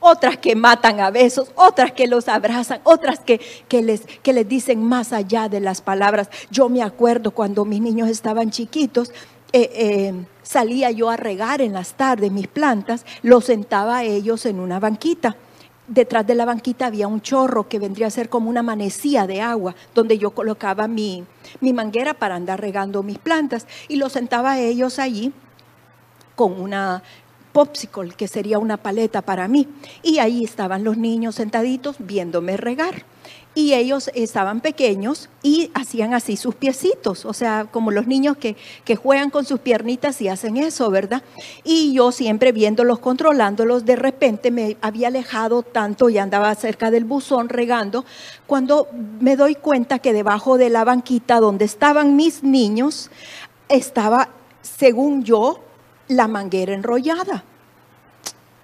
otras 0.00 0.36
que 0.36 0.54
matan 0.54 1.00
a 1.00 1.10
besos, 1.10 1.50
otras 1.54 1.92
que 1.92 2.06
los 2.06 2.28
abrazan, 2.28 2.80
otras 2.84 3.20
que, 3.20 3.40
que, 3.68 3.82
les, 3.82 4.02
que 4.22 4.32
les 4.32 4.48
dicen 4.48 4.82
más 4.82 5.12
allá 5.12 5.48
de 5.48 5.60
las 5.60 5.80
palabras. 5.80 6.28
Yo 6.50 6.68
me 6.68 6.82
acuerdo 6.82 7.30
cuando 7.32 7.64
mis 7.64 7.80
niños 7.80 8.08
estaban 8.08 8.50
chiquitos, 8.50 9.10
eh, 9.52 9.70
eh, 9.74 10.14
salía 10.42 10.90
yo 10.90 11.10
a 11.10 11.16
regar 11.16 11.60
en 11.60 11.72
las 11.72 11.94
tardes 11.94 12.30
mis 12.30 12.48
plantas, 12.48 13.04
los 13.22 13.46
sentaba 13.46 13.98
a 13.98 14.04
ellos 14.04 14.46
en 14.46 14.60
una 14.60 14.78
banquita 14.78 15.36
detrás 15.88 16.26
de 16.26 16.34
la 16.34 16.44
banquita 16.44 16.86
había 16.86 17.08
un 17.08 17.20
chorro 17.20 17.68
que 17.68 17.78
vendría 17.78 18.06
a 18.06 18.10
ser 18.10 18.28
como 18.28 18.48
una 18.48 18.62
manecilla 18.62 19.26
de 19.26 19.40
agua, 19.40 19.74
donde 19.94 20.18
yo 20.18 20.30
colocaba 20.30 20.86
mi, 20.86 21.24
mi 21.60 21.72
manguera 21.72 22.14
para 22.14 22.36
andar 22.36 22.60
regando 22.60 23.02
mis 23.02 23.18
plantas 23.18 23.66
y 23.88 23.96
los 23.96 24.12
sentaba 24.12 24.58
ellos 24.60 24.98
allí 24.98 25.32
con 26.36 26.60
una 26.60 27.02
popsicle, 27.52 28.10
que 28.10 28.28
sería 28.28 28.58
una 28.58 28.76
paleta 28.76 29.22
para 29.22 29.48
mí. 29.48 29.66
Y 30.02 30.18
ahí 30.18 30.44
estaban 30.44 30.84
los 30.84 30.96
niños 30.96 31.34
sentaditos 31.34 31.96
viéndome 31.98 32.56
regar 32.56 33.04
y 33.54 33.74
ellos 33.74 34.10
estaban 34.14 34.60
pequeños 34.60 35.28
y 35.42 35.70
hacían 35.74 36.14
así 36.14 36.36
sus 36.36 36.54
piecitos, 36.54 37.24
o 37.24 37.32
sea, 37.32 37.66
como 37.70 37.90
los 37.90 38.06
niños 38.06 38.36
que, 38.36 38.56
que, 38.84 38.94
juegan 38.94 39.30
con 39.30 39.44
sus 39.44 39.60
piernitas 39.60 40.20
y 40.20 40.28
hacen 40.28 40.56
eso, 40.56 40.90
¿verdad? 40.90 41.22
Y 41.64 41.92
yo 41.92 42.12
siempre 42.12 42.52
viéndolos, 42.52 43.00
controlándolos, 43.00 43.84
de 43.84 43.96
repente 43.96 44.50
me 44.50 44.76
había 44.80 45.08
alejado 45.08 45.62
tanto 45.62 46.08
y 46.08 46.18
andaba 46.18 46.54
cerca 46.54 46.90
del 46.90 47.04
buzón 47.04 47.48
regando, 47.48 48.04
cuando 48.46 48.88
me 49.20 49.36
doy 49.36 49.54
cuenta 49.54 49.98
que 49.98 50.12
debajo 50.12 50.58
de 50.58 50.70
la 50.70 50.84
banquita 50.84 51.40
donde 51.40 51.64
estaban 51.64 52.16
mis 52.16 52.42
niños 52.42 53.10
estaba, 53.68 54.28
según 54.62 55.24
yo, 55.24 55.60
la 56.08 56.28
manguera 56.28 56.74
enrollada. 56.74 57.44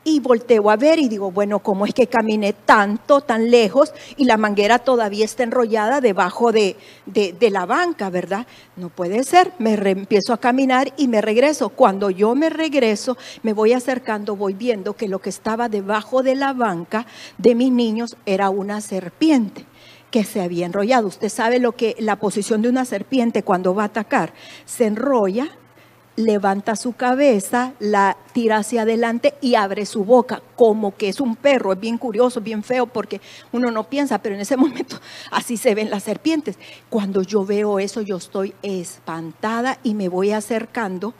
Y 0.06 0.20
volteo 0.20 0.68
a 0.68 0.76
ver 0.76 0.98
y 0.98 1.08
digo, 1.08 1.30
bueno, 1.30 1.60
¿cómo 1.60 1.86
es 1.86 1.94
que 1.94 2.06
caminé 2.06 2.52
tanto, 2.52 3.22
tan 3.22 3.50
lejos 3.50 3.94
y 4.18 4.26
la 4.26 4.36
manguera 4.36 4.78
todavía 4.78 5.24
está 5.24 5.44
enrollada 5.44 6.02
debajo 6.02 6.52
de, 6.52 6.76
de, 7.06 7.50
la 7.50 7.64
banca, 7.64 8.10
verdad? 8.10 8.46
No 8.76 8.90
puede 8.90 9.24
ser. 9.24 9.52
Me 9.58 9.72
empiezo 9.72 10.34
a 10.34 10.38
caminar 10.38 10.92
y 10.98 11.08
me 11.08 11.22
regreso. 11.22 11.70
Cuando 11.70 12.10
yo 12.10 12.34
me 12.34 12.50
regreso, 12.50 13.16
me 13.42 13.54
voy 13.54 13.72
acercando, 13.72 14.36
voy 14.36 14.52
viendo 14.52 14.92
que 14.92 15.08
lo 15.08 15.20
que 15.20 15.30
estaba 15.30 15.70
debajo 15.70 16.22
de 16.22 16.34
la 16.34 16.52
banca 16.52 17.06
de 17.38 17.54
mis 17.54 17.72
niños 17.72 18.16
era 18.26 18.50
una 18.50 18.82
serpiente 18.82 19.64
que 20.10 20.22
se 20.22 20.42
había 20.42 20.66
enrollado. 20.66 21.08
Usted 21.08 21.30
sabe 21.30 21.58
lo 21.58 21.72
que 21.72 21.96
la 21.98 22.16
posición 22.16 22.60
de 22.60 22.68
una 22.68 22.84
serpiente 22.84 23.42
cuando 23.42 23.74
va 23.74 23.84
a 23.84 23.86
atacar, 23.86 24.34
se 24.66 24.84
enrolla 24.84 25.48
levanta 26.16 26.77
su 26.77 26.92
cabeza, 26.92 27.74
la 27.81 28.16
tira 28.33 28.59
hacia 28.59 28.83
adelante 28.83 29.35
y 29.40 29.57
abre 29.57 29.87
su 29.87 30.05
boca, 30.05 30.42
como 30.57 30.96
que 30.96 31.09
es 31.09 31.20
un 31.20 31.37
perro. 31.37 31.72
Es 31.72 31.81
bien 31.81 31.98
curioso, 31.98 32.40
bien 32.40 32.62
feo, 32.62 32.87
porque 32.87 33.20
uno 33.53 33.70
no 33.70 33.85
piensa, 33.85 34.18
pero 34.18 34.35
en 34.35 34.40
ese 34.40 34.57
momento 34.59 35.00
así 35.31 35.57
se 35.57 35.74
ven 35.74 35.90
las 35.90 36.05
serpientes. 36.05 36.59
Cuando 36.88 37.22
yo 37.22 37.44
veo 37.44 37.79
eso, 37.79 38.00
yo 38.00 38.16
estoy 38.16 38.55
espantada 38.62 39.79
y 39.83 39.94
me 39.94 40.09
voy 40.09 40.33
acercando 40.33 41.14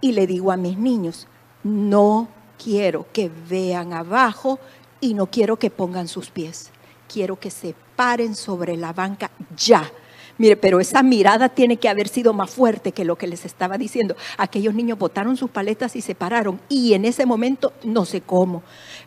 y 0.00 0.12
le 0.12 0.26
digo 0.26 0.52
a 0.52 0.56
mis 0.56 0.76
niños, 0.76 1.26
no 1.62 2.28
quiero 2.62 3.06
que 3.12 3.30
vean 3.48 3.92
abajo 3.92 4.58
y 5.00 5.14
no 5.14 5.26
quiero 5.26 5.58
que 5.58 5.70
pongan 5.70 6.08
sus 6.08 6.30
pies. 6.30 6.70
Quiero 7.12 7.38
que 7.38 7.50
se 7.50 7.74
paren 7.96 8.34
sobre 8.34 8.76
la 8.76 8.92
banca 8.92 9.30
ya 9.56 9.90
Mire, 10.36 10.56
pero 10.56 10.80
esa 10.80 11.02
mirada 11.02 11.48
tiene 11.48 11.76
que 11.76 11.88
haber 11.88 12.08
sido 12.08 12.32
más 12.32 12.50
fuerte 12.50 12.92
que 12.92 13.04
lo 13.04 13.16
que 13.16 13.26
les 13.26 13.44
estaba 13.44 13.78
diciendo. 13.78 14.16
Aquellos 14.36 14.74
niños 14.74 14.98
botaron 14.98 15.36
sus 15.36 15.50
paletas 15.50 15.94
y 15.94 16.00
se 16.00 16.14
pararon. 16.14 16.60
Y 16.68 16.94
en 16.94 17.04
ese 17.04 17.24
momento 17.24 17.72
no 17.84 18.04
sé 18.04 18.20
cómo, 18.20 18.62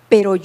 pero 0.08 0.36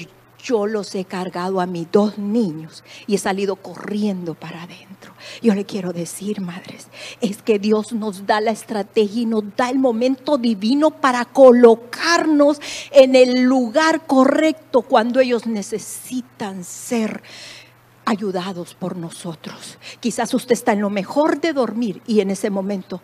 yo 0.43 0.67
los 0.67 0.95
he 0.95 1.05
cargado 1.05 1.61
a 1.61 1.67
mis 1.67 1.91
dos 1.91 2.19
niños 2.19 2.83
y 3.07 3.15
he 3.15 3.19
salido 3.19 3.57
corriendo 3.57 4.35
para 4.35 4.65
adentro. 4.65 5.15
Yo 5.41 5.55
le 5.55 5.65
quiero 5.65 5.93
decir, 5.93 6.41
madres, 6.41 6.89
es 7.21 7.43
que 7.43 7.61
Dios 7.61 7.93
nos 7.93 8.27
da 8.27 8.41
la 8.41 8.51
estrategia 8.51 9.23
y 9.23 9.27
nos 9.27 9.45
da 9.57 9.71
el 9.71 9.79
momento 9.79 10.39
divino 10.39 10.91
para 10.91 11.25
colocarnos 11.25 12.61
en 12.91 13.15
el 13.15 13.43
lugar 13.43 14.05
correcto 14.07 14.83
cuando 14.83 15.21
ellos 15.21 15.47
necesitan 15.47 16.65
ser 16.65 17.23
ayudados 18.05 18.75
por 18.75 18.97
nosotros. 18.97 19.79
Quizás 20.01 20.33
usted 20.35 20.53
está 20.53 20.73
en 20.73 20.81
lo 20.81 20.91
mejor 20.91 21.41
de 21.41 21.53
dormir 21.53 22.03
y 22.07 22.21
en 22.21 22.31
ese 22.31 22.51
momento 22.51 23.01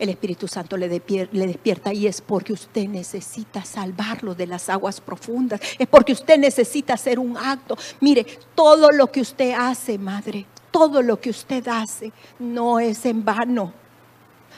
el 0.00 0.08
Espíritu 0.08 0.48
Santo 0.48 0.78
le, 0.78 0.88
despierta 0.88 1.92
y 1.92 2.06
es 2.06 2.22
porque 2.22 2.54
usted 2.54 2.88
necesita 2.88 3.62
salvarlo 3.64 4.34
de 4.34 4.46
las 4.46 4.70
aguas 4.70 4.98
profundas, 5.00 5.60
es 5.78 5.86
porque 5.86 6.12
usted 6.12 6.38
necesita 6.38 6.94
hacer 6.94 7.18
un 7.18 7.36
acto. 7.36 7.76
Mire, 8.00 8.24
todo 8.54 8.88
lo 8.90 9.12
que 9.12 9.20
usted 9.20 9.52
hace, 9.52 9.98
madre, 9.98 10.46
todo 10.70 11.02
lo 11.02 11.20
que 11.20 11.28
usted 11.28 11.68
hace 11.68 12.12
no 12.38 12.80
es 12.80 13.04
en 13.04 13.22
vano. 13.22 13.74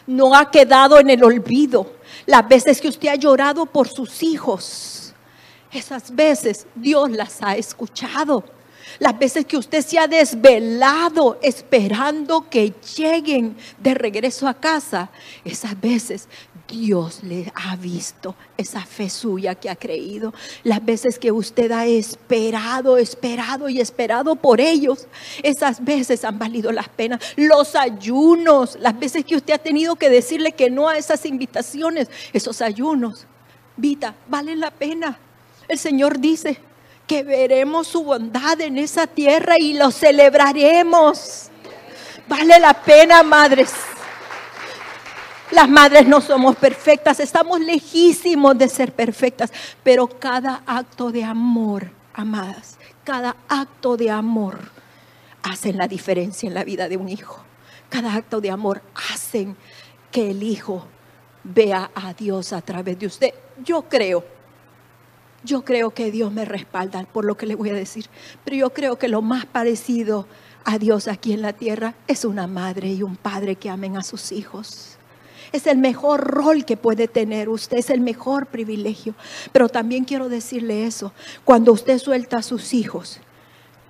No 0.07 0.35
ha 0.35 0.51
quedado 0.51 0.99
en 0.99 1.11
el 1.11 1.23
olvido. 1.25 1.93
Las 2.27 2.47
veces 2.49 2.81
que 2.81 2.89
usted 2.89 3.09
ha 3.09 3.17
llorado 3.17 3.67
por 3.67 3.89
sus 3.89 4.23
hijos, 4.23 5.13
esas 5.73 6.15
veces 6.15 6.67
Dios 6.77 7.11
las 7.11 7.43
ha 7.43 7.57
escuchado. 7.57 8.45
Las 8.99 9.19
veces 9.19 9.47
que 9.47 9.57
usted 9.57 9.85
se 9.85 9.99
ha 9.99 10.07
desvelado 10.07 11.39
esperando 11.43 12.49
que 12.49 12.73
lleguen 12.97 13.57
de 13.79 13.95
regreso 13.95 14.49
a 14.49 14.55
casa, 14.55 15.11
esas 15.45 15.81
veces 15.81 16.29
Dios 16.69 17.23
le 17.23 17.53
ha 17.55 17.77
visto 17.77 18.35
esa 18.57 18.81
fe 18.81 19.11
suya 19.11 19.55
que 19.55 19.69
ha 19.69 19.77
creído. 19.77 20.33
Las 20.65 20.85
veces 20.85 21.19
que 21.19 21.33
usted 21.33 21.71
ha 21.73 21.87
esperado, 21.87 22.97
esperado 22.99 23.69
y 23.69 23.81
esperado 23.81 24.37
por 24.37 24.61
ellos, 24.61 25.07
esas 25.43 25.85
veces 25.85 26.25
han 26.25 26.39
valido 26.39 26.73
las 26.73 26.89
penas. 26.89 27.21
Los 27.37 27.75
ayunos, 27.77 28.79
las 28.81 28.99
veces 28.99 29.25
que 29.25 29.37
usted 29.37 29.55
ha 29.55 29.59
tenido 29.59 29.97
que 29.97 30.09
decirle 30.09 30.53
que 30.53 30.71
no 30.71 30.89
a 30.89 30.97
esas 30.97 31.27
invitaciones, 31.27 32.09
esos 32.33 32.63
ayunos, 32.63 33.27
Vita, 33.77 34.15
valen 34.29 34.61
la 34.61 34.71
pena. 34.71 35.19
El 35.69 35.79
Señor 35.79 36.19
dice, 36.19 36.59
que 37.07 37.23
veremos 37.23 37.89
su 37.89 38.05
bondad 38.05 38.61
en 38.61 38.79
esa 38.79 39.07
tierra 39.07 39.59
y 39.59 39.75
lo 39.75 39.91
celebraremos. 39.91 41.51
Vale 42.29 42.59
la 42.59 42.75
pena, 42.75 43.23
madres. 43.23 43.73
Las 45.51 45.69
madres 45.69 46.07
no 46.07 46.23
somos 46.23 46.57
perfectas, 46.57 47.21
estamos 47.21 47.61
lejísimos 47.61 48.57
de 48.57 48.71
ser 48.71 48.93
perfectas, 48.93 49.53
pero 49.83 50.09
cada 50.09 50.63
acto 50.67 51.13
de 51.13 51.25
amor, 51.25 51.91
amadas, 52.15 52.79
cada 53.05 53.37
acto 53.49 53.99
de 53.99 54.11
amor 54.11 54.59
hacen 55.43 55.77
la 55.77 55.87
diferencia 55.89 56.47
en 56.47 56.55
la 56.55 56.65
vida 56.65 56.89
de 56.89 56.97
un 56.97 57.09
hijo. 57.11 57.45
Cada 57.91 58.15
acto 58.15 58.41
de 58.41 58.51
amor 58.51 58.81
hacen 59.13 59.55
que 60.11 60.31
el 60.31 60.43
hijo 60.43 60.87
vea 61.45 61.91
a 61.95 62.15
Dios 62.15 62.55
a 62.55 62.63
través 62.63 62.99
de 62.99 63.07
usted. 63.07 63.35
Yo 63.63 63.83
creo 63.83 64.25
yo 65.45 65.65
creo 65.65 65.91
que 65.91 66.11
Dios 66.11 66.33
me 66.33 66.45
respalda 66.45 67.05
por 67.05 67.25
lo 67.25 67.37
que 67.37 67.47
le 67.47 67.55
voy 67.55 67.71
a 67.71 67.75
decir, 67.75 68.07
pero 68.45 68.57
yo 68.57 68.71
creo 68.71 68.99
que 68.99 69.09
lo 69.09 69.23
más 69.23 69.47
parecido 69.47 70.27
a 70.65 70.79
Dios 70.79 71.09
aquí 71.09 71.33
en 71.33 71.43
la 71.43 71.53
tierra 71.53 71.95
es 72.07 72.25
una 72.25 72.47
madre 72.47 72.89
y 72.93 73.03
un 73.03 73.17
padre 73.17 73.57
que 73.57 73.71
amen 73.71 73.97
a 73.97 74.03
sus 74.03 74.33
hijos. 74.33 74.97
Es 75.51 75.67
el 75.67 75.79
mejor 75.79 76.21
rol 76.21 76.65
que 76.65 76.77
puede 76.77 77.09
tener 77.09 77.49
usted, 77.49 77.79
es 77.79 77.91
el 77.91 78.01
mejor 78.01 78.47
privilegio. 78.47 79.15
Pero 79.53 79.69
también 79.69 80.05
quiero 80.05 80.29
decirle 80.31 80.87
eso, 80.87 81.13
cuando 81.45 81.73
usted 81.73 81.99
suelta 81.99 82.39
a 82.39 82.43
sus 82.43 82.73
hijos, 82.73 83.21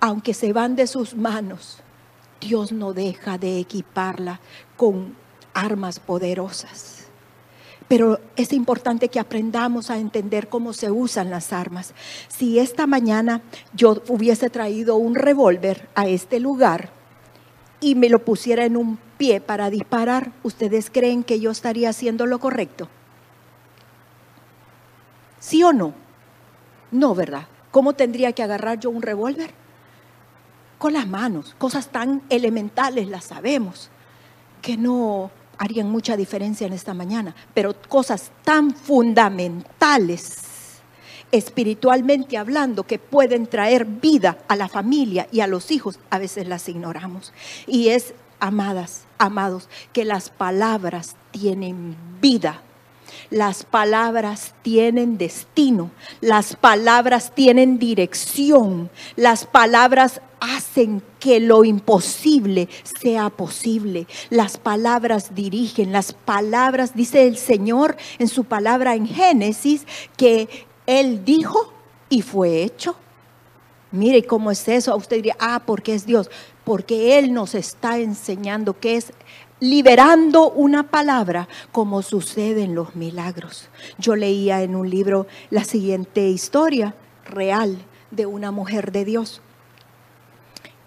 aunque 0.01 0.33
se 0.33 0.51
van 0.51 0.75
de 0.75 0.87
sus 0.87 1.15
manos, 1.15 1.77
Dios 2.41 2.73
no 2.73 2.93
deja 2.93 3.37
de 3.37 3.59
equiparla 3.59 4.41
con 4.75 5.15
armas 5.53 5.99
poderosas 5.99 7.02
pero 7.93 8.19
es 8.35 8.53
importante 8.53 9.07
que 9.09 9.19
aprendamos 9.19 9.91
a 9.91 9.99
entender 9.99 10.49
cómo 10.49 10.73
se 10.73 10.89
usan 10.89 11.29
las 11.29 11.53
armas. 11.53 11.93
Si 12.27 12.57
esta 12.57 12.87
mañana 12.87 13.43
yo 13.71 14.01
hubiese 14.07 14.49
traído 14.49 14.95
un 14.95 15.13
revólver 15.13 15.87
a 15.93 16.07
este 16.07 16.39
lugar 16.39 16.89
y 17.79 17.93
me 17.93 18.09
lo 18.09 18.25
pusiera 18.25 18.65
en 18.65 18.77
un 18.77 18.97
pie 19.19 19.41
para 19.41 19.69
disparar, 19.69 20.31
¿ustedes 20.41 20.89
creen 20.89 21.23
que 21.23 21.39
yo 21.39 21.51
estaría 21.51 21.89
haciendo 21.89 22.25
lo 22.25 22.39
correcto? 22.39 22.89
¿Sí 25.37 25.61
o 25.61 25.71
no? 25.71 25.93
No, 26.89 27.13
¿verdad? 27.13 27.45
¿Cómo 27.69 27.93
tendría 27.93 28.31
que 28.31 28.41
agarrar 28.41 28.79
yo 28.79 28.89
un 28.89 29.03
revólver? 29.03 29.51
Con 30.79 30.93
las 30.93 31.07
manos, 31.07 31.53
cosas 31.59 31.89
tan 31.89 32.23
elementales 32.31 33.07
las 33.07 33.25
sabemos, 33.25 33.91
que 34.63 34.77
no 34.77 35.29
harían 35.57 35.89
mucha 35.89 36.17
diferencia 36.17 36.67
en 36.67 36.73
esta 36.73 36.93
mañana, 36.93 37.35
pero 37.53 37.75
cosas 37.87 38.31
tan 38.43 38.75
fundamentales, 38.75 40.41
espiritualmente 41.31 42.37
hablando, 42.37 42.83
que 42.83 42.99
pueden 42.99 43.47
traer 43.47 43.85
vida 43.85 44.37
a 44.47 44.55
la 44.55 44.67
familia 44.67 45.27
y 45.31 45.39
a 45.39 45.47
los 45.47 45.71
hijos, 45.71 45.99
a 46.09 46.19
veces 46.19 46.47
las 46.47 46.69
ignoramos. 46.69 47.33
Y 47.65 47.89
es, 47.89 48.13
amadas, 48.39 49.05
amados, 49.17 49.69
que 49.93 50.05
las 50.05 50.29
palabras 50.29 51.15
tienen 51.31 51.95
vida. 52.21 52.61
Las 53.33 53.63
palabras 53.63 54.53
tienen 54.61 55.17
destino, 55.17 55.89
las 56.21 56.55
palabras 56.55 57.33
tienen 57.33 57.79
dirección, 57.79 58.91
las 59.15 59.47
palabras 59.47 60.21
hacen 60.39 61.01
que 61.19 61.39
lo 61.39 61.65
imposible 61.65 62.69
sea 63.01 63.31
posible. 63.31 64.05
Las 64.29 64.59
palabras 64.59 65.33
dirigen, 65.33 65.91
las 65.91 66.13
palabras, 66.13 66.93
dice 66.93 67.25
el 67.25 67.37
Señor 67.37 67.97
en 68.19 68.27
su 68.27 68.43
palabra 68.43 68.93
en 68.93 69.07
Génesis, 69.07 69.87
que 70.15 70.47
Él 70.85 71.25
dijo 71.25 71.73
y 72.09 72.21
fue 72.21 72.61
hecho. 72.61 72.95
Mire 73.89 74.27
cómo 74.27 74.51
es 74.51 74.67
eso. 74.67 74.95
Usted 74.95 75.15
diría, 75.15 75.37
ah, 75.39 75.63
porque 75.65 75.95
es 75.95 76.05
Dios. 76.05 76.29
Porque 76.63 77.17
Él 77.17 77.33
nos 77.33 77.55
está 77.55 77.97
enseñando 77.97 78.79
que 78.79 78.97
es 78.97 79.11
liberando 79.63 80.51
una 80.51 80.83
palabra 80.83 81.47
como 81.71 82.01
sucede 82.01 82.63
en 82.63 82.75
los 82.75 82.97
milagros. 82.97 83.69
Yo 83.97 84.17
leía 84.17 84.61
en 84.61 84.75
un 84.75 84.89
libro 84.89 85.25
la 85.51 85.63
siguiente 85.63 86.27
historia 86.27 86.95
real 87.23 87.77
de 88.11 88.25
una 88.25 88.51
mujer 88.51 88.91
de 88.91 89.05
Dios. 89.05 89.41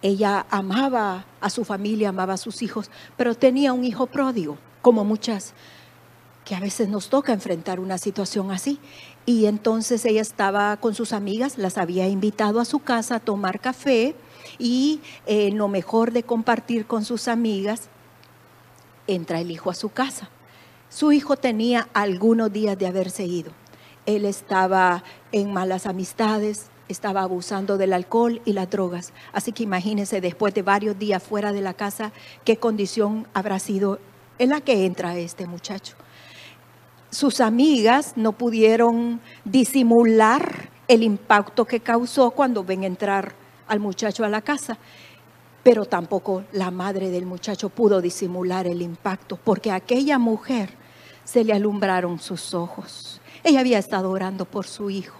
Ella 0.02 0.44
amaba 0.50 1.24
a 1.40 1.48
su 1.48 1.64
familia, 1.64 2.10
amaba 2.10 2.34
a 2.34 2.36
sus 2.36 2.60
hijos, 2.60 2.90
pero 3.16 3.34
tenía 3.34 3.72
un 3.72 3.82
hijo 3.82 4.08
pródigo, 4.08 4.58
como 4.82 5.06
muchas 5.06 5.54
que 6.44 6.54
a 6.54 6.60
veces 6.60 6.90
nos 6.90 7.08
toca 7.08 7.32
enfrentar 7.32 7.80
una 7.80 7.96
situación 7.96 8.50
así. 8.50 8.78
Y 9.24 9.46
entonces 9.46 10.04
ella 10.04 10.20
estaba 10.20 10.76
con 10.76 10.94
sus 10.94 11.14
amigas, 11.14 11.56
las 11.56 11.78
había 11.78 12.08
invitado 12.08 12.60
a 12.60 12.66
su 12.66 12.80
casa 12.80 13.14
a 13.14 13.20
tomar 13.20 13.58
café 13.58 14.14
y 14.58 15.00
eh, 15.24 15.50
lo 15.50 15.66
mejor 15.68 16.12
de 16.12 16.24
compartir 16.24 16.86
con 16.86 17.06
sus 17.06 17.26
amigas, 17.26 17.88
entra 19.06 19.40
el 19.40 19.50
hijo 19.50 19.70
a 19.70 19.74
su 19.74 19.90
casa. 19.90 20.28
Su 20.88 21.12
hijo 21.12 21.36
tenía 21.36 21.88
algunos 21.92 22.52
días 22.52 22.78
de 22.78 22.86
haberse 22.86 23.24
ido. 23.24 23.52
Él 24.06 24.24
estaba 24.24 25.02
en 25.32 25.52
malas 25.52 25.86
amistades, 25.86 26.70
estaba 26.88 27.22
abusando 27.22 27.76
del 27.76 27.92
alcohol 27.92 28.40
y 28.44 28.52
las 28.52 28.70
drogas. 28.70 29.12
Así 29.32 29.52
que 29.52 29.64
imagínense 29.64 30.20
después 30.20 30.54
de 30.54 30.62
varios 30.62 30.98
días 30.98 31.22
fuera 31.22 31.52
de 31.52 31.60
la 31.60 31.74
casa, 31.74 32.12
qué 32.44 32.56
condición 32.56 33.26
habrá 33.34 33.58
sido 33.58 33.98
en 34.38 34.50
la 34.50 34.60
que 34.60 34.86
entra 34.86 35.16
este 35.16 35.46
muchacho. 35.46 35.96
Sus 37.10 37.40
amigas 37.40 38.12
no 38.16 38.32
pudieron 38.32 39.20
disimular 39.44 40.70
el 40.88 41.02
impacto 41.02 41.64
que 41.64 41.80
causó 41.80 42.30
cuando 42.30 42.62
ven 42.62 42.84
entrar 42.84 43.34
al 43.66 43.80
muchacho 43.80 44.24
a 44.24 44.28
la 44.28 44.42
casa, 44.42 44.78
pero 45.66 45.84
tampoco 45.84 46.44
la 46.52 46.70
madre 46.70 47.10
del 47.10 47.26
muchacho 47.26 47.70
pudo 47.70 48.00
disimular 48.00 48.68
el 48.68 48.82
impacto, 48.82 49.36
porque 49.36 49.72
a 49.72 49.74
aquella 49.74 50.16
mujer 50.16 50.70
se 51.24 51.42
le 51.42 51.52
alumbraron 51.52 52.20
sus 52.20 52.54
ojos. 52.54 53.20
Ella 53.42 53.58
había 53.58 53.80
estado 53.80 54.12
orando 54.12 54.44
por 54.44 54.68
su 54.68 54.90
hijo 54.90 55.16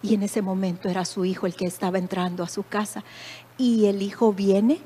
y 0.00 0.14
en 0.14 0.22
ese 0.22 0.40
momento 0.40 0.88
era 0.88 1.04
su 1.04 1.24
hijo 1.24 1.48
el 1.48 1.56
que 1.56 1.66
estaba 1.66 1.98
entrando 1.98 2.44
a 2.44 2.48
su 2.48 2.62
casa 2.62 3.02
y 3.58 3.86
el 3.86 4.02
hijo 4.02 4.32
viene 4.32 4.78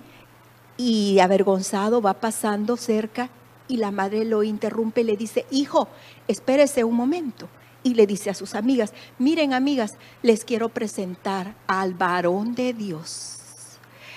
y 0.78 1.18
avergonzado 1.18 2.00
va 2.00 2.14
pasando 2.14 2.78
cerca 2.78 3.28
y 3.68 3.76
la 3.76 3.90
madre 3.90 4.24
lo 4.24 4.44
interrumpe 4.44 5.02
y 5.02 5.04
le 5.04 5.18
dice, 5.18 5.44
hijo, 5.50 5.88
espérese 6.26 6.84
un 6.84 6.94
momento. 6.94 7.50
Y 7.82 7.92
le 7.92 8.06
dice 8.06 8.30
a 8.30 8.34
sus 8.34 8.54
amigas, 8.54 8.94
miren 9.18 9.52
amigas, 9.52 9.96
les 10.22 10.46
quiero 10.46 10.70
presentar 10.70 11.54
al 11.66 11.92
varón 11.92 12.54
de 12.54 12.72
Dios, 12.72 13.35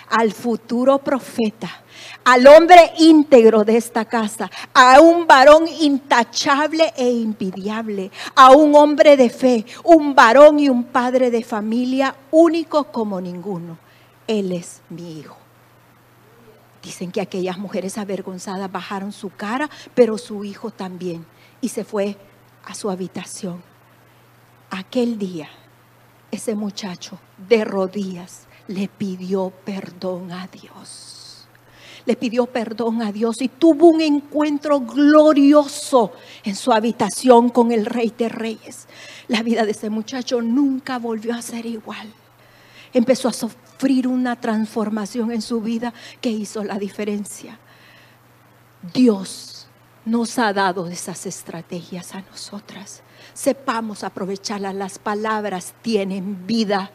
al 0.09 0.31
futuro 0.33 0.97
profeta, 0.99 1.69
al 2.23 2.47
hombre 2.47 2.93
íntegro 2.97 3.63
de 3.63 3.77
esta 3.77 4.05
casa, 4.05 4.49
a 4.73 4.99
un 5.01 5.27
varón 5.27 5.67
intachable 5.67 6.93
e 6.97 7.09
invidiable, 7.09 8.11
a 8.35 8.51
un 8.51 8.75
hombre 8.75 9.17
de 9.17 9.29
fe, 9.29 9.65
un 9.83 10.15
varón 10.15 10.59
y 10.59 10.69
un 10.69 10.85
padre 10.85 11.31
de 11.31 11.43
familia 11.43 12.15
único 12.31 12.85
como 12.85 13.21
ninguno. 13.21 13.77
Él 14.27 14.51
es 14.51 14.81
mi 14.89 15.19
hijo. 15.19 15.37
Dicen 16.81 17.11
que 17.11 17.21
aquellas 17.21 17.57
mujeres 17.57 17.97
avergonzadas 17.97 18.71
bajaron 18.71 19.11
su 19.11 19.29
cara, 19.29 19.69
pero 19.93 20.17
su 20.17 20.45
hijo 20.45 20.71
también, 20.71 21.25
y 21.61 21.69
se 21.69 21.83
fue 21.83 22.17
a 22.65 22.73
su 22.73 22.89
habitación. 22.89 23.61
Aquel 24.69 25.17
día, 25.17 25.49
ese 26.31 26.55
muchacho 26.55 27.19
de 27.49 27.65
rodillas 27.65 28.47
le 28.69 28.87
pidió 28.87 29.49
perdón 29.65 30.31
a 30.31 30.47
Dios. 30.47 31.47
Le 32.05 32.15
pidió 32.15 32.45
perdón 32.45 33.01
a 33.01 33.11
Dios 33.11 33.41
y 33.41 33.47
tuvo 33.49 33.87
un 33.87 33.99
encuentro 33.99 34.79
glorioso 34.79 36.13
en 36.43 36.55
su 36.55 36.71
habitación 36.71 37.49
con 37.49 37.71
el 37.71 37.85
Rey 37.85 38.13
de 38.15 38.29
Reyes. 38.29 38.87
La 39.27 39.41
vida 39.43 39.65
de 39.65 39.71
ese 39.71 39.89
muchacho 39.89 40.41
nunca 40.41 40.99
volvió 40.99 41.33
a 41.33 41.41
ser 41.41 41.65
igual. 41.65 42.13
Empezó 42.93 43.27
a 43.27 43.33
sufrir 43.33 44.07
una 44.07 44.39
transformación 44.39 45.31
en 45.31 45.41
su 45.41 45.61
vida 45.61 45.93
que 46.21 46.29
hizo 46.29 46.63
la 46.63 46.77
diferencia. 46.77 47.57
Dios 48.93 49.67
nos 50.05 50.37
ha 50.37 50.53
dado 50.53 50.87
esas 50.87 51.25
estrategias 51.25 52.13
a 52.13 52.21
nosotras. 52.21 53.01
Sepamos 53.33 54.03
aprovecharlas. 54.03 54.75
Las 54.75 54.99
palabras 54.99 55.73
tienen 55.81 56.45
vida. 56.45 56.91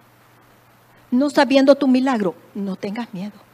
No 1.12 1.30
sabiendo 1.30 1.76
tu 1.76 1.86
milagro, 1.86 2.34
no 2.56 2.74
tengas 2.74 3.14
miedo. 3.14 3.45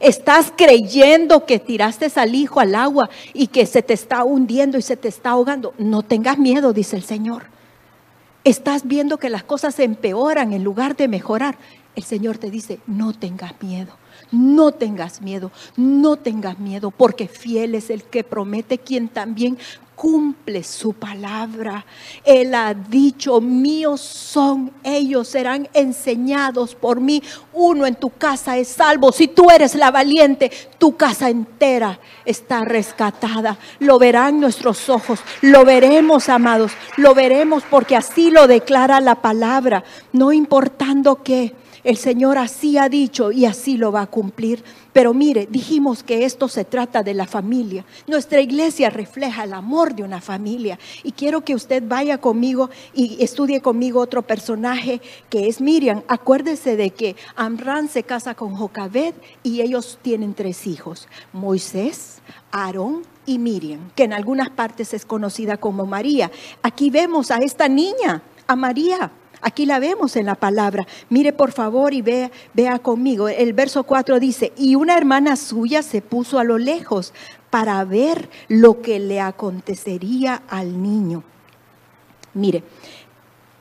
Estás 0.00 0.52
creyendo 0.56 1.46
que 1.46 1.58
tiraste 1.58 2.10
al 2.16 2.34
hijo 2.34 2.60
al 2.60 2.74
agua 2.74 3.08
y 3.32 3.48
que 3.48 3.66
se 3.66 3.82
te 3.82 3.94
está 3.94 4.24
hundiendo 4.24 4.78
y 4.78 4.82
se 4.82 4.96
te 4.96 5.08
está 5.08 5.30
ahogando. 5.30 5.74
No 5.78 6.02
tengas 6.02 6.38
miedo, 6.38 6.72
dice 6.72 6.96
el 6.96 7.02
Señor. 7.02 7.44
Estás 8.44 8.86
viendo 8.86 9.18
que 9.18 9.30
las 9.30 9.42
cosas 9.42 9.74
se 9.74 9.84
empeoran 9.84 10.52
en 10.52 10.62
lugar 10.62 10.96
de 10.96 11.08
mejorar. 11.08 11.58
El 11.94 12.04
Señor 12.04 12.38
te 12.38 12.50
dice, 12.50 12.78
no 12.86 13.12
tengas 13.12 13.60
miedo. 13.62 13.96
No 14.32 14.72
tengas 14.72 15.20
miedo, 15.22 15.52
no 15.76 16.16
tengas 16.16 16.58
miedo, 16.58 16.90
porque 16.90 17.28
fiel 17.28 17.74
es 17.74 17.90
el 17.90 18.02
que 18.02 18.24
promete, 18.24 18.78
quien 18.78 19.08
también 19.08 19.58
cumple 19.96 20.62
su 20.62 20.92
palabra. 20.92 21.84
Él 22.24 22.54
ha 22.54 22.74
dicho, 22.74 23.40
míos 23.40 24.00
son 24.00 24.70
ellos, 24.84 25.26
serán 25.26 25.68
enseñados 25.72 26.74
por 26.74 27.00
mí. 27.00 27.22
Uno 27.52 27.86
en 27.86 27.96
tu 27.96 28.10
casa 28.10 28.58
es 28.58 28.68
salvo. 28.68 29.10
Si 29.10 29.26
tú 29.26 29.50
eres 29.50 29.74
la 29.74 29.90
valiente, 29.90 30.52
tu 30.78 30.96
casa 30.96 31.30
entera 31.30 31.98
está 32.24 32.64
rescatada. 32.64 33.58
Lo 33.80 33.98
verán 33.98 34.38
nuestros 34.38 34.88
ojos, 34.88 35.20
lo 35.40 35.64
veremos, 35.64 36.28
amados, 36.28 36.72
lo 36.98 37.14
veremos 37.14 37.64
porque 37.68 37.96
así 37.96 38.30
lo 38.30 38.46
declara 38.46 39.00
la 39.00 39.16
palabra, 39.16 39.82
no 40.12 40.32
importando 40.32 41.22
qué. 41.22 41.54
El 41.86 41.98
Señor 41.98 42.36
así 42.36 42.78
ha 42.78 42.88
dicho 42.88 43.30
y 43.30 43.44
así 43.44 43.76
lo 43.76 43.92
va 43.92 44.00
a 44.00 44.06
cumplir. 44.08 44.64
Pero 44.92 45.14
mire, 45.14 45.46
dijimos 45.48 46.02
que 46.02 46.24
esto 46.24 46.48
se 46.48 46.64
trata 46.64 47.04
de 47.04 47.14
la 47.14 47.26
familia. 47.28 47.84
Nuestra 48.08 48.40
iglesia 48.40 48.90
refleja 48.90 49.44
el 49.44 49.52
amor 49.52 49.94
de 49.94 50.02
una 50.02 50.20
familia. 50.20 50.80
Y 51.04 51.12
quiero 51.12 51.42
que 51.42 51.54
usted 51.54 51.84
vaya 51.86 52.18
conmigo 52.18 52.70
y 52.92 53.22
estudie 53.22 53.60
conmigo 53.60 54.00
otro 54.00 54.22
personaje 54.22 55.00
que 55.30 55.46
es 55.46 55.60
Miriam. 55.60 56.02
Acuérdese 56.08 56.74
de 56.74 56.90
que 56.90 57.14
Amran 57.36 57.88
se 57.88 58.02
casa 58.02 58.34
con 58.34 58.56
Jocabed 58.56 59.14
y 59.44 59.60
ellos 59.60 60.00
tienen 60.02 60.34
tres 60.34 60.66
hijos. 60.66 61.06
Moisés, 61.32 62.20
Aarón 62.50 63.02
y 63.26 63.38
Miriam, 63.38 63.92
que 63.94 64.02
en 64.02 64.12
algunas 64.12 64.50
partes 64.50 64.92
es 64.92 65.06
conocida 65.06 65.56
como 65.56 65.86
María. 65.86 66.32
Aquí 66.64 66.90
vemos 66.90 67.30
a 67.30 67.36
esta 67.36 67.68
niña, 67.68 68.22
a 68.48 68.56
María 68.56 69.12
Aquí 69.42 69.66
la 69.66 69.78
vemos 69.78 70.16
en 70.16 70.26
la 70.26 70.34
palabra. 70.34 70.86
Mire 71.08 71.32
por 71.32 71.52
favor 71.52 71.94
y 71.94 72.02
vea, 72.02 72.30
conmigo. 72.82 73.28
El 73.28 73.52
verso 73.52 73.84
4 73.84 74.18
dice, 74.18 74.52
y 74.56 74.74
una 74.74 74.96
hermana 74.96 75.36
suya 75.36 75.82
se 75.82 76.02
puso 76.02 76.38
a 76.38 76.44
lo 76.44 76.58
lejos 76.58 77.12
para 77.50 77.84
ver 77.84 78.28
lo 78.48 78.80
que 78.82 78.98
le 78.98 79.20
acontecería 79.20 80.42
al 80.48 80.82
niño. 80.82 81.22
Mire, 82.34 82.62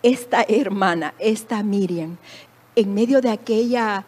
esta 0.04 0.44
hermana, 0.48 1.14
esta 1.20 1.64
Miriam, 1.64 2.18
en 2.76 2.94
medio 2.94 3.22
de 3.22 3.30
aquella 3.30 4.06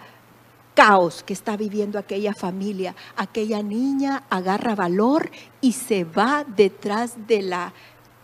caos 0.77 1.23
que 1.23 1.33
está 1.33 1.57
viviendo 1.57 1.97
aquella 1.97 2.33
familia, 2.35 2.95
aquella 3.15 3.63
niña 3.63 4.25
agarra 4.29 4.75
valor 4.75 5.31
y 5.59 5.71
se 5.71 6.03
va 6.03 6.45
detrás 6.47 7.15
de 7.27 7.41
la 7.41 7.73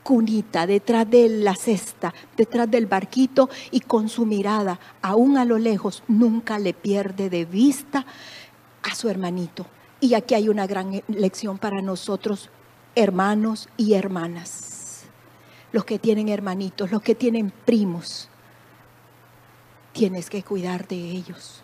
cunita, 0.03 0.67
detrás 0.67 1.09
de 1.09 1.29
la 1.29 1.55
cesta, 1.55 2.13
detrás 2.37 2.69
del 2.69 2.85
barquito 2.85 3.49
y 3.71 3.79
con 3.79 4.09
su 4.09 4.25
mirada, 4.25 4.79
aún 5.01 5.37
a 5.37 5.45
lo 5.45 5.57
lejos, 5.57 6.03
nunca 6.07 6.59
le 6.59 6.73
pierde 6.73 7.29
de 7.29 7.45
vista 7.45 8.05
a 8.83 8.93
su 8.93 9.09
hermanito. 9.09 9.65
Y 9.99 10.13
aquí 10.13 10.35
hay 10.35 10.49
una 10.49 10.67
gran 10.67 11.01
lección 11.07 11.57
para 11.57 11.81
nosotros, 11.81 12.49
hermanos 12.95 13.69
y 13.77 13.93
hermanas. 13.93 15.05
Los 15.71 15.85
que 15.85 15.97
tienen 15.97 16.29
hermanitos, 16.29 16.91
los 16.91 17.01
que 17.01 17.15
tienen 17.15 17.51
primos, 17.65 18.29
tienes 19.93 20.29
que 20.29 20.43
cuidar 20.43 20.87
de 20.87 20.97
ellos. 20.97 21.63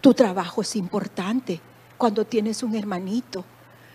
Tu 0.00 0.12
trabajo 0.12 0.60
es 0.60 0.76
importante 0.76 1.60
cuando 1.96 2.24
tienes 2.24 2.62
un 2.62 2.74
hermanito 2.74 3.44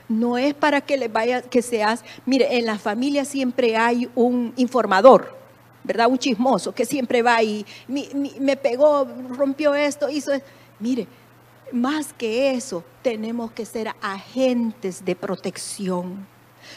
no 0.09 0.37
es 0.37 0.53
para 0.53 0.81
que 0.81 0.97
le 0.97 1.07
vaya, 1.07 1.41
que 1.41 1.61
seas, 1.61 2.03
mire, 2.25 2.57
en 2.57 2.65
la 2.65 2.77
familia 2.77 3.25
siempre 3.25 3.75
hay 3.75 4.09
un 4.15 4.53
informador, 4.55 5.35
¿verdad? 5.83 6.07
Un 6.07 6.17
chismoso 6.17 6.73
que 6.73 6.85
siempre 6.85 7.21
va 7.21 7.41
y 7.43 7.65
me 7.87 8.57
pegó, 8.57 9.07
rompió 9.29 9.75
esto, 9.75 10.09
hizo 10.09 10.33
esto. 10.33 10.47
Mire, 10.79 11.07
más 11.71 12.13
que 12.13 12.51
eso, 12.51 12.83
tenemos 13.01 13.51
que 13.51 13.65
ser 13.65 13.89
agentes 14.01 15.03
de 15.03 15.15
protección. 15.15 16.25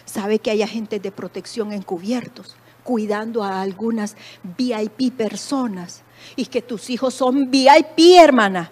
¿Sabe 0.04 0.38
que 0.38 0.50
hay 0.50 0.62
agentes 0.62 1.02
de 1.02 1.12
protección 1.12 1.72
encubiertos? 1.72 2.56
cuidando 2.82 3.42
a 3.42 3.60
algunas 3.60 4.16
VIP 4.56 5.12
personas 5.12 6.02
y 6.36 6.46
que 6.46 6.62
tus 6.62 6.90
hijos 6.90 7.14
son 7.14 7.50
VIP, 7.50 8.16
hermana. 8.18 8.70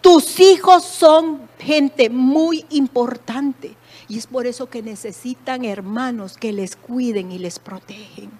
Tus 0.00 0.38
hijos 0.38 0.84
son 0.84 1.40
gente 1.58 2.08
muy 2.08 2.64
importante. 2.70 3.74
Y 4.08 4.18
es 4.18 4.26
por 4.26 4.46
eso 4.46 4.68
que 4.68 4.82
necesitan 4.82 5.64
hermanos 5.64 6.36
que 6.36 6.52
les 6.52 6.76
cuiden 6.76 7.32
y 7.32 7.38
les 7.38 7.58
protegen. 7.58 8.30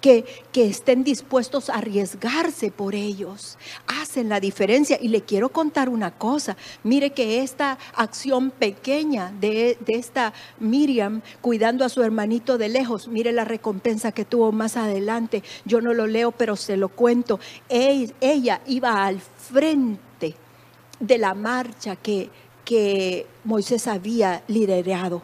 Que, 0.00 0.24
que, 0.50 0.66
estén 0.66 1.04
dispuestos 1.04 1.70
a 1.70 1.74
arriesgarse 1.74 2.72
por 2.72 2.96
ellos. 2.96 3.56
Hacen 3.86 4.28
la 4.28 4.40
diferencia. 4.40 4.98
Y 5.00 5.08
le 5.08 5.22
quiero 5.22 5.50
contar 5.50 5.88
una 5.88 6.10
cosa. 6.10 6.56
Mire 6.82 7.10
que 7.10 7.40
esta 7.42 7.78
acción 7.94 8.50
pequeña 8.50 9.32
de, 9.38 9.78
de, 9.86 9.94
esta 9.94 10.32
Miriam 10.58 11.22
cuidando 11.40 11.84
a 11.84 11.88
su 11.88 12.02
hermanito 12.02 12.58
de 12.58 12.68
lejos, 12.68 13.06
mire 13.06 13.30
la 13.30 13.44
recompensa 13.44 14.10
que 14.10 14.24
tuvo 14.24 14.50
más 14.50 14.76
adelante. 14.76 15.44
Yo 15.64 15.80
no 15.80 15.94
lo 15.94 16.08
leo, 16.08 16.32
pero 16.32 16.56
se 16.56 16.76
lo 16.76 16.88
cuento. 16.88 17.38
ella 17.68 18.60
iba 18.66 19.04
al 19.04 19.20
frente 19.20 20.34
de 21.02 21.18
la 21.18 21.34
marcha 21.34 21.96
que 21.96 22.30
que 22.64 23.26
Moisés 23.44 23.86
había 23.86 24.42
liderado. 24.48 25.22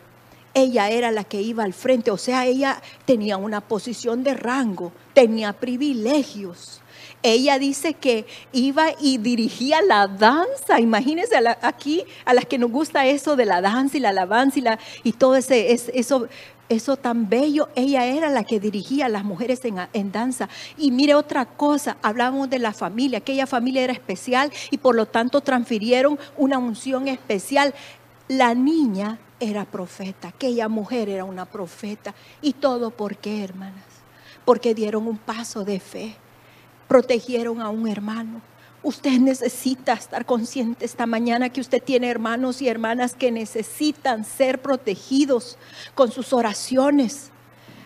Ella 0.54 0.90
era 0.90 1.10
la 1.12 1.24
que 1.24 1.40
iba 1.40 1.62
al 1.64 1.74
frente, 1.74 2.10
o 2.10 2.16
sea, 2.16 2.46
ella 2.46 2.82
tenía 3.04 3.36
una 3.36 3.60
posición 3.60 4.24
de 4.24 4.34
rango, 4.34 4.92
tenía 5.14 5.52
privilegios. 5.52 6.80
Ella 7.22 7.58
dice 7.58 7.94
que 7.94 8.26
iba 8.52 8.88
y 9.00 9.18
dirigía 9.18 9.82
la 9.82 10.06
danza. 10.06 10.80
Imagínense 10.80 11.34
aquí 11.62 12.04
a 12.24 12.32
las 12.32 12.46
que 12.46 12.58
nos 12.58 12.70
gusta 12.70 13.06
eso 13.06 13.34
de 13.34 13.44
la 13.44 13.60
danza 13.60 13.96
y 13.96 14.00
la 14.00 14.10
alabanza 14.10 14.58
y, 14.58 14.62
la, 14.62 14.78
y 15.02 15.12
todo 15.12 15.34
ese, 15.36 15.72
eso 15.72 16.28
eso 16.68 16.96
tan 16.96 17.28
bello, 17.28 17.68
ella 17.74 18.04
era 18.04 18.28
la 18.28 18.44
que 18.44 18.60
dirigía 18.60 19.06
a 19.06 19.08
las 19.08 19.24
mujeres 19.24 19.60
en, 19.64 20.12
danza. 20.12 20.48
Y 20.76 20.90
mire 20.90 21.14
otra 21.14 21.46
cosa, 21.46 21.96
hablamos 22.02 22.50
de 22.50 22.58
la 22.58 22.72
familia, 22.72 23.18
aquella 23.18 23.46
familia 23.46 23.82
era 23.82 23.92
especial 23.92 24.52
y 24.70 24.78
por 24.78 24.94
lo 24.94 25.06
tanto 25.06 25.40
transfirieron 25.40 26.18
una 26.36 26.58
unción 26.58 27.08
especial. 27.08 27.74
La 28.28 28.54
niña 28.54 29.18
era 29.40 29.64
profeta, 29.64 30.28
aquella 30.28 30.68
mujer 30.68 31.08
era 31.08 31.24
una 31.24 31.46
profeta. 31.46 32.14
¿Y 32.42 32.52
todo 32.54 32.90
por 32.90 33.16
qué, 33.16 33.42
hermanas? 33.42 33.84
Porque 34.44 34.74
dieron 34.74 35.06
un 35.06 35.18
paso 35.18 35.64
de 35.64 35.80
fe, 35.80 36.14
protegieron 36.86 37.60
a 37.60 37.70
un 37.70 37.88
hermano, 37.88 38.40
Usted 38.88 39.20
necesita 39.20 39.92
estar 39.92 40.24
consciente 40.24 40.86
esta 40.86 41.04
mañana 41.04 41.50
que 41.50 41.60
usted 41.60 41.82
tiene 41.82 42.08
hermanos 42.08 42.62
y 42.62 42.68
hermanas 42.68 43.14
que 43.14 43.30
necesitan 43.30 44.24
ser 44.24 44.62
protegidos 44.62 45.58
con 45.94 46.10
sus 46.10 46.32
oraciones, 46.32 47.30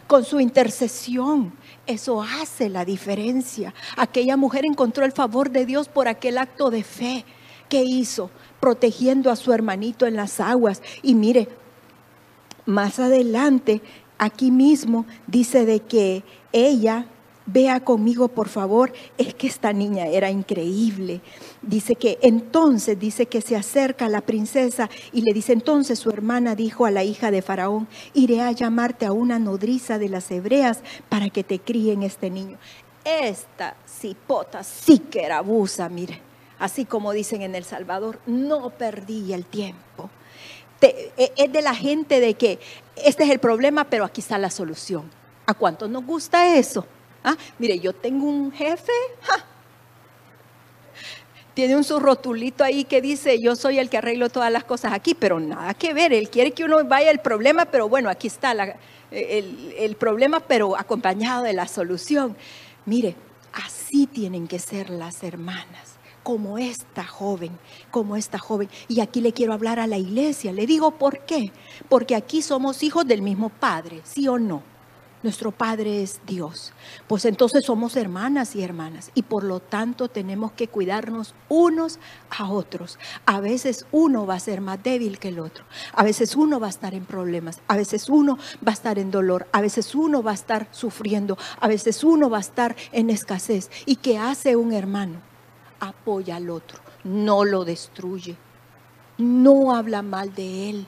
con 0.07 0.25
su 0.25 0.39
intercesión. 0.39 1.55
Eso 1.89 2.23
hace 2.23 2.69
la 2.69 2.85
diferencia. 2.85 3.75
Aquella 3.97 4.37
mujer 4.37 4.65
encontró 4.65 5.05
el 5.05 5.11
favor 5.11 5.51
de 5.51 5.67
Dios 5.67 5.89
por 5.89 6.07
aquel 6.07 6.39
acto 6.39 6.71
de 6.71 6.85
fe 6.85 7.25
que 7.69 7.83
hizo, 7.83 8.31
protegiendo 8.61 9.33
a 9.33 9.35
su 9.35 9.53
hermanito 9.53 10.07
en 10.07 10.15
las 10.15 10.39
aguas. 10.39 10.83
Y 11.03 11.17
mire, 11.17 11.49
más 12.65 13.01
adelante, 13.01 13.83
aquí 14.19 14.53
mismo 14.53 15.05
dice 15.27 15.67
de 15.67 15.81
que 15.81 16.23
ella 16.53 17.07
Vea 17.47 17.81
conmigo, 17.81 18.29
por 18.29 18.49
favor, 18.49 18.93
es 19.19 19.35
que 19.35 19.49
esta 19.49 19.73
niña 19.73 20.07
era 20.07 20.31
increíble. 20.31 21.21
Dice 21.61 21.97
que 21.97 22.19
entonces, 22.23 22.99
dice 22.99 23.27
que 23.27 23.41
se 23.41 23.57
acerca 23.57 24.07
a 24.07 24.09
la 24.09 24.21
princesa 24.21 24.89
y 25.13 25.23
le 25.23 25.33
dice, 25.33 25.53
entonces 25.53 25.99
su 25.99 26.11
hermana 26.11 26.55
dijo 26.55 26.87
a 26.87 26.91
la 26.91 27.03
hija 27.03 27.31
de 27.31 27.43
Faraón, 27.43 27.89
iré 28.15 28.43
a 28.43 28.53
llamarte 28.53 29.07
a 29.07 29.13
una 29.13 29.39
nodriza 29.39 29.99
de 29.99 30.09
las 30.09 30.31
hebreas 30.31 30.81
para 31.09 31.31
que 31.31 31.43
te 31.43 31.59
críen 31.59 32.05
este 32.05 32.31
niño. 32.31 32.59
Esta 33.05 33.77
cipota 33.87 34.63
sí 34.63 34.99
que 34.99 35.25
era 35.25 35.39
abusa, 35.39 35.89
mire. 35.89 36.21
Así 36.61 36.85
como 36.85 37.13
dicen 37.13 37.43
en 37.43 37.57
El 37.57 37.65
Salvador, 37.65 38.21
no 38.27 38.71
perdí 38.71 39.33
el 39.33 39.45
tiempo. 39.45 40.11
E, 40.81 41.33
es 41.37 41.53
de 41.53 41.63
la 41.63 41.75
gente 41.75 42.21
de 42.21 42.35
que 42.35 42.61
este 42.97 43.25
es 43.25 43.31
el 43.31 43.41
problema, 43.41 43.85
pero 43.85 44.05
aquí 44.05 44.21
está 44.21 44.39
la 44.39 44.51
solución. 44.51 45.11
¿A 45.47 45.55
cuántos 45.55 45.91
nos 45.91 46.05
gusta 46.05 46.57
eso? 46.57 46.87
Ah, 47.25 47.37
mire, 47.59 47.79
yo 47.79 47.93
tengo 47.93 48.27
un 48.27 48.51
jefe, 48.53 48.93
tiene 51.55 51.77
un 51.77 51.85
su 51.85 52.01
rotulito 52.01 52.65
ahí 52.65 52.85
que 52.85 53.01
dice, 53.01 53.39
yo 53.41 53.55
soy 53.57 53.79
el 53.79 53.91
que 53.91 53.99
arreglo 53.99 54.31
todas 54.31 54.51
las 54.51 54.65
cosas 54.65 54.93
aquí, 54.93 55.15
pero 55.15 55.39
nada 55.39 55.75
que 55.75 55.93
ver, 55.93 56.13
él 56.13 56.31
quiere 56.31 56.53
que 56.53 56.65
uno 56.65 56.83
vaya 56.85 57.11
al 57.11 57.21
problema, 57.21 57.67
pero 57.67 57.89
bueno, 57.89 58.09
aquí 58.09 58.27
está 58.27 58.53
el, 59.11 59.75
el 59.77 59.97
problema, 59.97 60.41
pero 60.41 60.77
acompañado 60.77 61.43
de 61.43 61.53
la 61.53 61.69
solución. 61.69 62.37
Mire, 62.87 63.15
así 63.53 64.07
tienen 64.07 64.49
que 64.49 64.59
ser 64.59 64.91
las 64.91 65.23
hermanas 65.23 65.99
como 66.23 66.59
esta 66.59 67.05
joven, 67.05 67.59
como 67.91 68.17
esta 68.17 68.39
joven. 68.39 68.69
Y 68.89 69.01
aquí 69.01 69.21
le 69.21 69.33
quiero 69.33 69.53
hablar 69.53 69.79
a 69.81 69.87
la 69.87 69.99
iglesia. 69.99 70.53
Le 70.53 70.67
digo, 70.67 70.93
¿por 70.93 71.21
qué? 71.27 71.53
Porque 71.89 72.15
aquí 72.15 72.43
somos 72.43 72.83
hijos 72.83 73.07
del 73.07 73.23
mismo 73.23 73.49
Padre, 73.49 74.01
¿sí 74.05 74.29
o 74.29 74.39
no? 74.39 74.72
Nuestro 75.23 75.53
Padre 75.53 76.03
es 76.03 76.21
Dios. 76.27 76.73
Pues 77.07 77.25
entonces 77.27 77.65
somos 77.65 77.95
hermanas 77.97 78.57
y 78.57 78.63
hermanas 78.63 79.13
y 79.15 79.23
por 79.23 79.45
lo 79.45 79.61
tanto 79.61 80.09
tenemos 80.09 80.51
que 80.51 80.67
cuidarnos 80.67 81.35
unos 81.49 82.01
a 82.29 82.51
otros. 82.51 82.99
A 83.25 83.41
veces 83.41 83.87
uno 83.93 84.27
va 84.27 84.35
a 84.35 84.41
ser 84.41 84.61
más 84.61 84.83
débil 84.83 85.21
que 85.21 85.29
el 85.29 85.39
otro. 85.39 85.65
A 85.93 86.03
veces 86.03 86.35
uno 86.35 86.59
va 86.59 86.67
a 86.67 86.71
estar 86.71 86.93
en 86.95 87.05
problemas. 87.05 87.61
A 87.69 87.77
veces 87.77 88.09
uno 88.09 88.37
va 88.67 88.73
a 88.73 88.75
estar 88.75 88.99
en 88.99 89.13
dolor. 89.13 89.47
A 89.53 89.61
veces 89.61 89.95
uno 89.95 90.25
va 90.25 90.33
a 90.33 90.35
estar 90.35 90.67
sufriendo. 90.73 91.39
A 91.61 91.69
veces 91.69 92.03
uno 92.03 92.29
va 92.29 92.39
a 92.39 92.41
estar 92.41 92.75
en 92.91 93.09
escasez. 93.09 93.71
¿Y 93.87 93.97
qué 93.97 94.19
hace 94.19 94.57
un 94.57 94.73
hermano? 94.73 95.21
Apoya 95.79 96.35
al 96.35 96.51
otro. 96.51 96.81
No 97.05 97.45
lo 97.45 97.65
destruye. 97.65 98.37
No 99.19 99.73
habla 99.73 100.03
mal 100.03 100.35
de 100.35 100.71
él. 100.71 100.87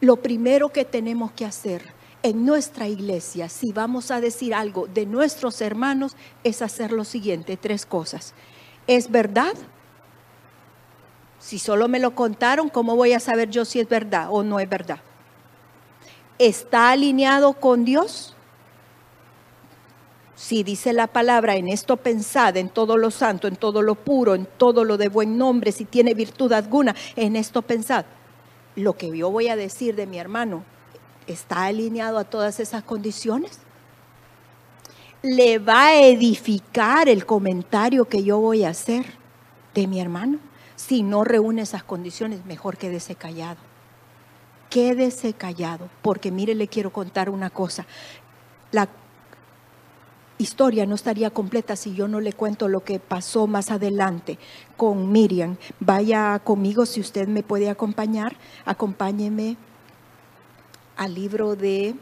Lo 0.00 0.16
primero 0.16 0.70
que 0.70 0.86
tenemos 0.86 1.32
que 1.32 1.44
hacer 1.44 1.95
en 2.22 2.44
nuestra 2.44 2.88
iglesia, 2.88 3.48
si 3.48 3.72
vamos 3.72 4.10
a 4.10 4.20
decir 4.20 4.54
algo 4.54 4.86
de 4.86 5.06
nuestros 5.06 5.60
hermanos, 5.60 6.16
es 6.42 6.62
hacer 6.62 6.92
lo 6.92 7.04
siguiente, 7.04 7.56
tres 7.56 7.86
cosas. 7.86 8.34
¿Es 8.86 9.10
verdad? 9.10 9.54
Si 11.38 11.58
solo 11.58 11.88
me 11.88 12.00
lo 12.00 12.14
contaron, 12.14 12.68
¿cómo 12.68 12.96
voy 12.96 13.12
a 13.12 13.20
saber 13.20 13.50
yo 13.50 13.64
si 13.64 13.80
es 13.80 13.88
verdad 13.88 14.28
o 14.30 14.42
no 14.42 14.58
es 14.58 14.68
verdad? 14.68 14.98
¿Está 16.38 16.90
alineado 16.90 17.54
con 17.54 17.84
Dios? 17.84 18.34
Si 20.34 20.62
dice 20.62 20.92
la 20.92 21.06
palabra, 21.06 21.56
en 21.56 21.68
esto 21.68 21.96
pensad, 21.96 22.56
en 22.56 22.68
todo 22.68 22.98
lo 22.98 23.10
santo, 23.10 23.48
en 23.48 23.56
todo 23.56 23.80
lo 23.80 23.94
puro, 23.94 24.34
en 24.34 24.46
todo 24.58 24.84
lo 24.84 24.98
de 24.98 25.08
buen 25.08 25.38
nombre, 25.38 25.72
si 25.72 25.86
tiene 25.86 26.12
virtud 26.12 26.52
alguna, 26.52 26.94
en 27.16 27.36
esto 27.36 27.62
pensad. 27.62 28.04
Lo 28.74 28.98
que 28.98 29.16
yo 29.16 29.30
voy 29.30 29.48
a 29.48 29.56
decir 29.56 29.94
de 29.94 30.06
mi 30.06 30.18
hermano, 30.18 30.64
¿Está 31.26 31.64
alineado 31.64 32.18
a 32.18 32.24
todas 32.24 32.60
esas 32.60 32.82
condiciones? 32.82 33.60
le 35.26 35.58
va 35.58 35.88
a 35.88 36.02
edificar 36.02 37.08
el 37.08 37.26
comentario 37.26 38.04
que 38.04 38.22
yo 38.22 38.38
voy 38.38 38.64
a 38.64 38.70
hacer 38.70 39.04
de 39.74 39.86
mi 39.88 40.00
hermano. 40.00 40.38
Si 40.76 41.02
no 41.02 41.24
reúne 41.24 41.62
esas 41.62 41.82
condiciones, 41.82 42.44
mejor 42.46 42.76
quédese 42.76 43.16
callado. 43.16 43.58
Quédese 44.70 45.32
callado, 45.32 45.88
porque 46.02 46.30
mire, 46.30 46.54
le 46.54 46.68
quiero 46.68 46.92
contar 46.92 47.28
una 47.30 47.50
cosa. 47.50 47.86
La 48.70 48.88
historia 50.38 50.86
no 50.86 50.94
estaría 50.94 51.30
completa 51.30 51.76
si 51.76 51.94
yo 51.94 52.08
no 52.08 52.20
le 52.20 52.32
cuento 52.32 52.68
lo 52.68 52.84
que 52.84 53.00
pasó 53.00 53.46
más 53.46 53.70
adelante 53.70 54.38
con 54.76 55.10
Miriam. 55.10 55.56
Vaya 55.80 56.38
conmigo 56.40 56.86
si 56.86 57.00
usted 57.00 57.26
me 57.26 57.42
puede 57.42 57.70
acompañar. 57.70 58.36
Acompáñeme 58.64 59.56
al 60.96 61.14
libro 61.14 61.56
de 61.56 61.94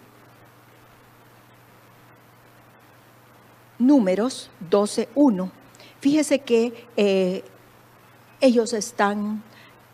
Números 3.78 4.50
12.1. 4.70 5.50
Fíjese 6.00 6.38
que 6.40 6.86
eh, 6.96 7.44
ellos 8.40 8.72
están 8.72 9.42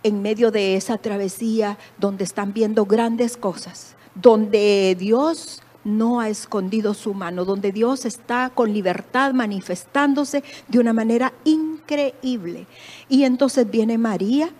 en 0.02 0.22
medio 0.22 0.50
de 0.50 0.76
esa 0.76 0.98
travesía 0.98 1.78
donde 1.98 2.24
están 2.24 2.52
viendo 2.52 2.84
grandes 2.84 3.36
cosas, 3.36 3.96
donde 4.14 4.96
Dios 4.98 5.62
no 5.84 6.20
ha 6.20 6.28
escondido 6.28 6.94
su 6.94 7.14
mano, 7.14 7.44
donde 7.44 7.72
Dios 7.72 8.04
está 8.04 8.50
con 8.54 8.72
libertad 8.72 9.32
manifestándose 9.32 10.44
de 10.68 10.78
una 10.78 10.92
manera 10.92 11.32
increíble. 11.44 12.66
Y 13.08 13.24
entonces 13.24 13.70
viene 13.70 13.96
María 13.98 14.50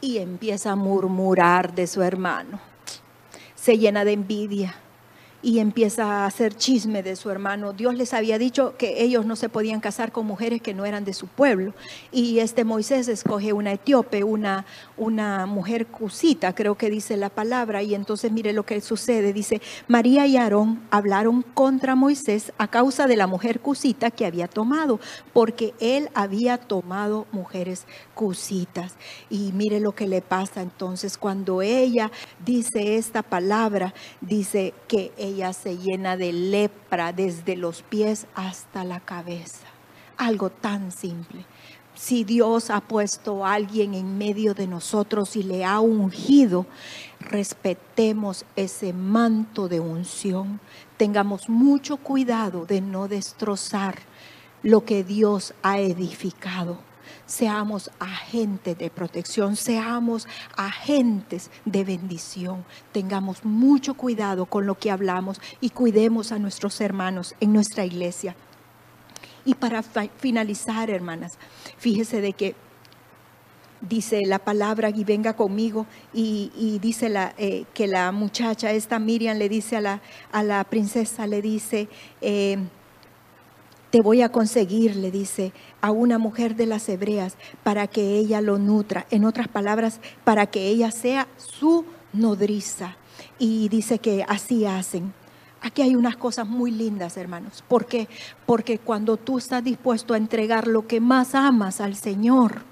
y 0.00 0.18
empieza 0.18 0.72
a 0.72 0.76
murmurar 0.76 1.74
de 1.74 1.86
su 1.86 2.02
hermano. 2.02 2.60
Se 3.70 3.78
llena 3.78 4.04
de 4.04 4.14
envidia 4.14 4.74
y 5.42 5.60
empieza 5.60 6.04
a 6.04 6.26
hacer 6.26 6.56
chisme 6.56 7.04
de 7.04 7.14
su 7.14 7.30
hermano. 7.30 7.72
Dios 7.72 7.94
les 7.94 8.14
había 8.14 8.36
dicho 8.36 8.74
que 8.76 9.04
ellos 9.04 9.26
no 9.26 9.36
se 9.36 9.48
podían 9.48 9.78
casar 9.78 10.10
con 10.10 10.26
mujeres 10.26 10.60
que 10.60 10.74
no 10.74 10.86
eran 10.86 11.04
de 11.04 11.12
su 11.12 11.28
pueblo. 11.28 11.72
Y 12.10 12.40
este 12.40 12.64
Moisés 12.64 13.06
escoge 13.06 13.52
una 13.52 13.70
etíope, 13.70 14.24
una, 14.24 14.66
una 15.00 15.46
mujer 15.46 15.86
cusita, 15.86 16.54
creo 16.54 16.76
que 16.76 16.90
dice 16.90 17.16
la 17.16 17.30
palabra. 17.30 17.82
Y 17.82 17.94
entonces 17.94 18.30
mire 18.30 18.52
lo 18.52 18.64
que 18.64 18.80
sucede. 18.82 19.32
Dice, 19.32 19.60
María 19.88 20.26
y 20.26 20.36
Aarón 20.36 20.82
hablaron 20.90 21.42
contra 21.42 21.94
Moisés 21.94 22.52
a 22.58 22.68
causa 22.68 23.06
de 23.06 23.16
la 23.16 23.26
mujer 23.26 23.60
cusita 23.60 24.10
que 24.10 24.26
había 24.26 24.46
tomado, 24.46 25.00
porque 25.32 25.74
él 25.80 26.10
había 26.14 26.58
tomado 26.58 27.26
mujeres 27.32 27.86
cusitas. 28.14 28.94
Y 29.30 29.52
mire 29.52 29.80
lo 29.80 29.92
que 29.92 30.06
le 30.06 30.20
pasa 30.20 30.60
entonces 30.60 31.16
cuando 31.16 31.62
ella 31.62 32.10
dice 32.44 32.98
esta 32.98 33.22
palabra, 33.22 33.94
dice 34.20 34.74
que 34.86 35.12
ella 35.16 35.54
se 35.54 35.78
llena 35.78 36.18
de 36.18 36.32
lepra 36.34 37.14
desde 37.14 37.56
los 37.56 37.82
pies 37.82 38.26
hasta 38.34 38.84
la 38.84 39.00
cabeza. 39.00 39.66
Algo 40.18 40.50
tan 40.50 40.92
simple. 40.92 41.46
Si 42.00 42.24
Dios 42.24 42.70
ha 42.70 42.80
puesto 42.80 43.44
a 43.44 43.52
alguien 43.52 43.92
en 43.92 44.16
medio 44.16 44.54
de 44.54 44.66
nosotros 44.66 45.36
y 45.36 45.42
le 45.42 45.66
ha 45.66 45.80
ungido, 45.80 46.64
respetemos 47.20 48.46
ese 48.56 48.94
manto 48.94 49.68
de 49.68 49.80
unción. 49.80 50.60
Tengamos 50.96 51.50
mucho 51.50 51.98
cuidado 51.98 52.64
de 52.64 52.80
no 52.80 53.06
destrozar 53.06 53.98
lo 54.62 54.86
que 54.86 55.04
Dios 55.04 55.52
ha 55.62 55.78
edificado 55.78 56.78
seamos 57.26 57.90
agentes 58.00 58.76
de 58.76 58.90
protección, 58.90 59.54
seamos 59.54 60.26
agentes 60.56 61.50
de 61.64 61.84
bendición. 61.84 62.64
Tengamos 62.92 63.44
mucho 63.44 63.94
cuidado 63.94 64.46
con 64.46 64.66
lo 64.66 64.76
que 64.76 64.90
hablamos 64.90 65.40
y 65.60 65.70
cuidemos 65.70 66.32
a 66.32 66.40
nuestros 66.40 66.80
hermanos 66.80 67.36
en 67.40 67.52
nuestra 67.52 67.84
iglesia. 67.84 68.34
Y 69.44 69.54
para 69.54 69.82
finalizar, 69.82 70.90
hermanas, 70.90 71.38
fíjese 71.78 72.20
de 72.20 72.32
que 72.32 72.54
dice 73.80 74.20
la 74.26 74.38
palabra 74.38 74.90
y 74.90 75.04
venga 75.04 75.34
conmigo 75.34 75.86
y, 76.12 76.78
dice 76.82 77.08
la, 77.08 77.34
eh, 77.38 77.64
que 77.72 77.86
la 77.86 78.12
muchacha, 78.12 78.72
esta 78.72 78.98
Miriam 78.98 79.38
le 79.38 79.48
dice 79.48 79.76
a 79.76 79.80
la, 79.80 80.00
a 80.32 80.42
la 80.42 80.62
princesa, 80.64 81.26
le 81.26 81.40
dice, 81.40 81.88
eh, 82.20 82.58
te 83.90 84.00
voy 84.02 84.22
a 84.22 84.30
conseguir, 84.30 84.96
le 84.96 85.10
dice 85.10 85.52
a 85.80 85.90
una 85.90 86.18
mujer 86.18 86.54
de 86.54 86.66
las 86.66 86.88
hebreas, 86.88 87.36
para 87.62 87.86
que 87.88 88.16
ella 88.16 88.40
lo 88.40 88.58
nutra. 88.58 89.06
En 89.10 89.24
otras 89.24 89.48
palabras, 89.48 90.00
para 90.24 90.46
que 90.46 90.68
ella 90.68 90.90
sea 90.90 91.26
su 91.36 91.84
nodriza. 92.12 92.96
Y 93.38 93.68
dice 93.68 93.98
que 93.98 94.24
así 94.28 94.64
hacen. 94.64 95.12
Aquí 95.62 95.82
hay 95.82 95.94
unas 95.94 96.16
cosas 96.16 96.46
muy 96.46 96.70
lindas, 96.70 97.16
hermanos. 97.16 97.62
¿Por 97.68 97.86
qué? 97.86 98.08
Porque 98.46 98.78
cuando 98.78 99.16
tú 99.16 99.38
estás 99.38 99.62
dispuesto 99.62 100.14
a 100.14 100.16
entregar 100.16 100.66
lo 100.66 100.86
que 100.86 101.00
más 101.00 101.34
amas 101.34 101.80
al 101.80 101.96
Señor, 101.96 102.62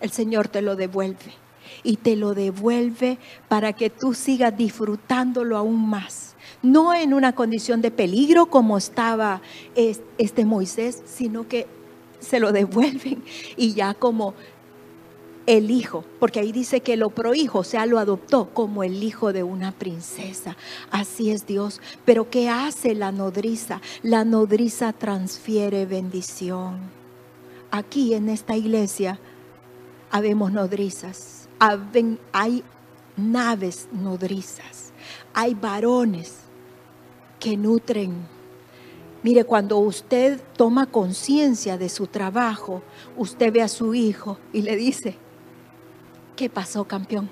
el 0.00 0.10
Señor 0.10 0.48
te 0.48 0.62
lo 0.62 0.76
devuelve. 0.76 1.34
Y 1.82 1.96
te 1.96 2.16
lo 2.16 2.34
devuelve 2.34 3.18
para 3.48 3.72
que 3.72 3.90
tú 3.90 4.14
sigas 4.14 4.56
disfrutándolo 4.56 5.56
aún 5.56 5.88
más 5.88 6.36
no 6.62 6.94
en 6.94 7.14
una 7.14 7.34
condición 7.34 7.80
de 7.80 7.90
peligro 7.90 8.46
como 8.46 8.76
estaba 8.78 9.40
este 9.74 10.44
Moisés, 10.44 11.02
sino 11.06 11.48
que 11.48 11.66
se 12.20 12.40
lo 12.40 12.52
devuelven 12.52 13.22
y 13.56 13.74
ya 13.74 13.94
como 13.94 14.34
el 15.46 15.70
hijo, 15.70 16.04
porque 16.18 16.40
ahí 16.40 16.52
dice 16.52 16.80
que 16.80 16.96
lo 16.96 17.10
prohijo, 17.10 17.60
o 17.60 17.64
sea, 17.64 17.86
lo 17.86 17.98
adoptó 17.98 18.50
como 18.52 18.82
el 18.82 19.02
hijo 19.02 19.32
de 19.32 19.44
una 19.44 19.72
princesa. 19.72 20.56
Así 20.90 21.30
es 21.30 21.46
Dios. 21.46 21.80
Pero 22.04 22.28
¿qué 22.30 22.48
hace 22.48 22.94
la 22.94 23.12
nodriza? 23.12 23.80
La 24.02 24.24
nodriza 24.24 24.92
transfiere 24.92 25.86
bendición. 25.86 26.80
Aquí 27.70 28.14
en 28.14 28.28
esta 28.28 28.56
iglesia 28.56 29.18
habemos 30.10 30.52
nodrizas, 30.52 31.48
hay 32.32 32.64
naves 33.16 33.88
nodrizas, 33.92 34.92
hay 35.34 35.54
varones 35.54 36.36
que 37.38 37.56
nutren. 37.56 38.14
Mire, 39.22 39.44
cuando 39.44 39.78
usted 39.78 40.40
toma 40.56 40.86
conciencia 40.86 41.76
de 41.76 41.88
su 41.88 42.06
trabajo, 42.06 42.82
usted 43.16 43.52
ve 43.52 43.62
a 43.62 43.68
su 43.68 43.94
hijo 43.94 44.38
y 44.52 44.62
le 44.62 44.76
dice, 44.76 45.18
¿qué 46.36 46.50
pasó, 46.50 46.84
campeón? 46.84 47.28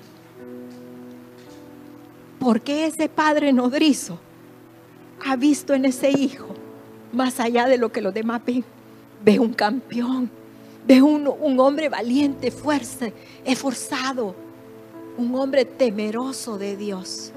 ¿Por 2.39 2.61
qué 2.61 2.87
ese 2.87 3.07
padre 3.07 3.53
nodrizo 3.53 4.19
ha 5.25 5.35
visto 5.35 5.73
en 5.73 5.85
ese 5.85 6.11
hijo, 6.11 6.47
más 7.13 7.39
allá 7.39 7.67
de 7.67 7.77
lo 7.77 7.91
que 7.91 8.01
los 8.01 8.13
demás 8.13 8.41
ven, 8.45 8.65
ve 9.23 9.39
un 9.39 9.53
campeón, 9.53 10.29
ve 10.85 11.01
un, 11.01 11.27
un 11.27 11.59
hombre 11.59 11.87
valiente, 11.87 12.51
fuerte, 12.51 13.13
esforzado, 13.45 14.35
un 15.17 15.33
hombre 15.35 15.65
temeroso 15.65 16.57
de 16.57 16.75
Dios? 16.75 17.31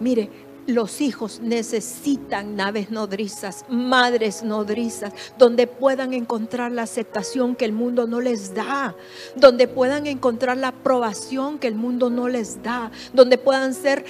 Mire, 0.00 0.28
los 0.66 1.00
hijos 1.00 1.40
necesitan 1.40 2.56
naves 2.56 2.90
nodrizas, 2.90 3.64
madres 3.68 4.42
nodrizas, 4.42 5.12
donde 5.38 5.66
puedan 5.66 6.12
encontrar 6.12 6.72
la 6.72 6.82
aceptación 6.82 7.56
que 7.56 7.64
el 7.64 7.72
mundo 7.72 8.06
no 8.06 8.20
les 8.20 8.54
da, 8.54 8.94
donde 9.36 9.68
puedan 9.68 10.06
encontrar 10.06 10.56
la 10.56 10.68
aprobación 10.68 11.58
que 11.58 11.68
el 11.68 11.74
mundo 11.74 12.10
no 12.10 12.28
les 12.28 12.62
da, 12.62 12.90
donde 13.12 13.38
puedan 13.38 13.74
ser 13.74 14.04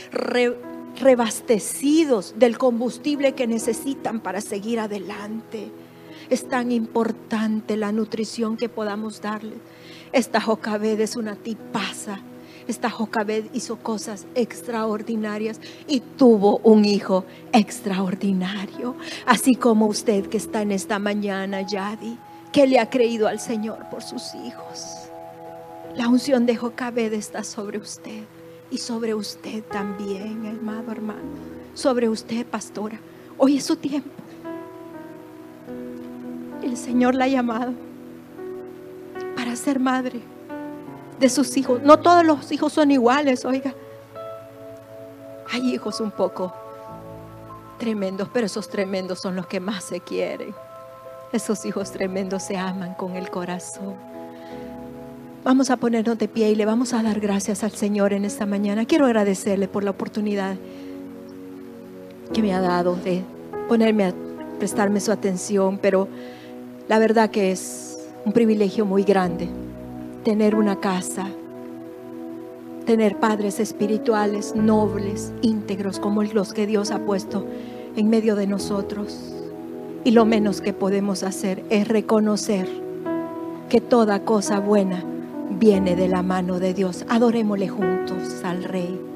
rebastecidos 1.00 2.34
del 2.36 2.58
combustible 2.58 3.32
que 3.32 3.46
necesitan 3.46 4.20
para 4.20 4.40
seguir 4.40 4.80
adelante. 4.80 5.70
Es 6.28 6.48
tan 6.48 6.72
importante 6.72 7.76
la 7.76 7.92
nutrición 7.92 8.56
que 8.56 8.68
podamos 8.68 9.20
darles. 9.20 9.58
Esta 10.12 10.40
Jocabed 10.40 11.00
es 11.00 11.16
una 11.16 11.36
tipaza 11.36 12.20
esta 12.68 12.90
Jocabed 12.90 13.46
hizo 13.52 13.76
cosas 13.76 14.26
extraordinarias 14.34 15.60
y 15.86 16.00
tuvo 16.00 16.58
un 16.58 16.84
hijo 16.84 17.24
extraordinario. 17.52 18.96
Así 19.26 19.54
como 19.54 19.86
usted 19.86 20.26
que 20.26 20.36
está 20.36 20.62
en 20.62 20.72
esta 20.72 20.98
mañana, 20.98 21.62
Yadi, 21.62 22.18
que 22.52 22.66
le 22.66 22.78
ha 22.78 22.90
creído 22.90 23.28
al 23.28 23.40
Señor 23.40 23.88
por 23.90 24.02
sus 24.02 24.34
hijos. 24.34 25.08
La 25.96 26.08
unción 26.08 26.46
de 26.46 26.56
Jocabed 26.56 27.12
está 27.12 27.44
sobre 27.44 27.78
usted 27.78 28.24
y 28.70 28.78
sobre 28.78 29.14
usted 29.14 29.62
también, 29.64 30.46
hermano, 30.46 30.90
hermano. 30.90 31.20
Sobre 31.74 32.08
usted, 32.08 32.46
pastora. 32.46 32.98
Hoy 33.36 33.58
es 33.58 33.64
su 33.64 33.76
tiempo. 33.76 34.10
El 36.62 36.76
Señor 36.76 37.14
la 37.14 37.24
ha 37.24 37.28
llamado 37.28 37.72
para 39.36 39.56
ser 39.56 39.80
madre 39.80 40.20
de 41.18 41.28
sus 41.28 41.56
hijos. 41.56 41.82
No 41.82 41.98
todos 41.98 42.24
los 42.24 42.50
hijos 42.52 42.72
son 42.72 42.90
iguales, 42.90 43.44
oiga. 43.44 43.74
Hay 45.52 45.74
hijos 45.74 46.00
un 46.00 46.10
poco 46.10 46.52
tremendos, 47.78 48.28
pero 48.32 48.46
esos 48.46 48.68
tremendos 48.68 49.20
son 49.20 49.36
los 49.36 49.46
que 49.46 49.60
más 49.60 49.84
se 49.84 50.00
quieren. 50.00 50.54
Esos 51.32 51.64
hijos 51.64 51.90
tremendos 51.90 52.42
se 52.42 52.56
aman 52.56 52.94
con 52.94 53.16
el 53.16 53.30
corazón. 53.30 53.94
Vamos 55.44 55.70
a 55.70 55.76
ponernos 55.76 56.18
de 56.18 56.28
pie 56.28 56.50
y 56.50 56.54
le 56.54 56.64
vamos 56.64 56.92
a 56.92 57.02
dar 57.02 57.18
gracias 57.18 57.64
al 57.64 57.72
Señor 57.72 58.12
en 58.12 58.24
esta 58.24 58.46
mañana. 58.46 58.84
Quiero 58.84 59.06
agradecerle 59.06 59.66
por 59.66 59.82
la 59.82 59.90
oportunidad 59.90 60.56
que 62.32 62.42
me 62.42 62.54
ha 62.54 62.60
dado 62.60 62.94
de 62.94 63.22
ponerme 63.68 64.14
prestarme 64.58 65.00
su 65.00 65.10
atención, 65.10 65.78
pero 65.78 66.06
la 66.88 67.00
verdad 67.00 67.30
que 67.30 67.50
es 67.50 67.98
un 68.24 68.32
privilegio 68.32 68.86
muy 68.86 69.02
grande 69.02 69.48
tener 70.24 70.54
una 70.54 70.76
casa, 70.76 71.26
tener 72.86 73.18
padres 73.18 73.60
espirituales, 73.60 74.54
nobles, 74.54 75.32
íntegros, 75.42 75.98
como 75.98 76.22
los 76.22 76.52
que 76.52 76.66
Dios 76.66 76.90
ha 76.90 77.00
puesto 77.00 77.46
en 77.96 78.08
medio 78.08 78.36
de 78.36 78.46
nosotros. 78.46 79.32
Y 80.04 80.12
lo 80.12 80.24
menos 80.24 80.60
que 80.60 80.72
podemos 80.72 81.22
hacer 81.22 81.64
es 81.70 81.88
reconocer 81.88 82.68
que 83.68 83.80
toda 83.80 84.24
cosa 84.24 84.60
buena 84.60 85.04
viene 85.58 85.96
de 85.96 86.08
la 86.08 86.22
mano 86.22 86.58
de 86.58 86.74
Dios. 86.74 87.04
Adorémosle 87.08 87.68
juntos 87.68 88.42
al 88.44 88.64
Rey. 88.64 89.11